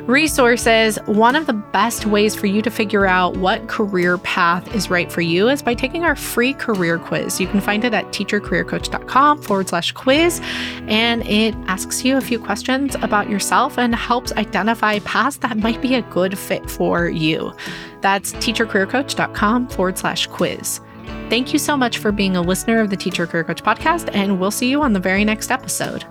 resources, 0.03 0.97
one 1.07 1.35
of 1.35 1.49
the 1.49 1.55
best 1.55 2.07
ways 2.07 2.37
for 2.37 2.47
you 2.47 2.62
to 2.62 2.71
figure 2.71 3.05
out 3.05 3.37
what 3.37 3.66
career 3.66 4.16
path 4.19 4.73
is 4.77 4.91
right 4.91 5.11
for 5.11 5.21
you 5.21 5.49
is 5.49 5.61
by 5.61 5.75
taking 5.75 6.05
our 6.05 6.14
free 6.14 6.53
career 6.53 7.01
quiz. 7.01 7.41
You 7.41 7.49
can 7.49 7.61
find 7.61 7.85
it 7.85 7.93
at 7.93 8.05
teachercareercoach.com 8.12 9.43
forward 9.43 9.69
slash 9.71 9.91
quiz, 9.91 10.41
and 10.87 11.27
it 11.27 11.53
asks 11.66 12.05
you 12.05 12.16
a 12.16 12.21
few 12.21 12.39
questions 12.39 12.95
about 13.03 13.29
yourself 13.29 13.77
and 13.77 13.93
helps 13.93 14.31
identify 14.35 15.01
paths 15.01 15.39
that 15.39 15.57
might 15.57 15.83
be 15.83 15.97
a 15.97 16.03
good 16.03 16.39
fit 16.39 16.71
for 16.71 17.09
you. 17.09 17.53
That's 18.03 18.35
teachercareercoach.com 18.35 19.71
forward 19.71 19.99
slash 19.99 20.29
quiz. 20.29 20.81
Thank 21.28 21.52
you 21.52 21.59
so 21.59 21.76
much 21.76 21.98
for 21.98 22.11
being 22.11 22.36
a 22.36 22.42
listener 22.42 22.80
of 22.80 22.90
the 22.90 22.96
Teacher 22.96 23.26
Career 23.26 23.44
Coach 23.44 23.62
podcast, 23.62 24.11
and 24.14 24.40
we'll 24.40 24.50
see 24.50 24.70
you 24.70 24.82
on 24.82 24.92
the 24.92 25.00
very 25.00 25.24
next 25.24 25.50
episode. 25.50 26.04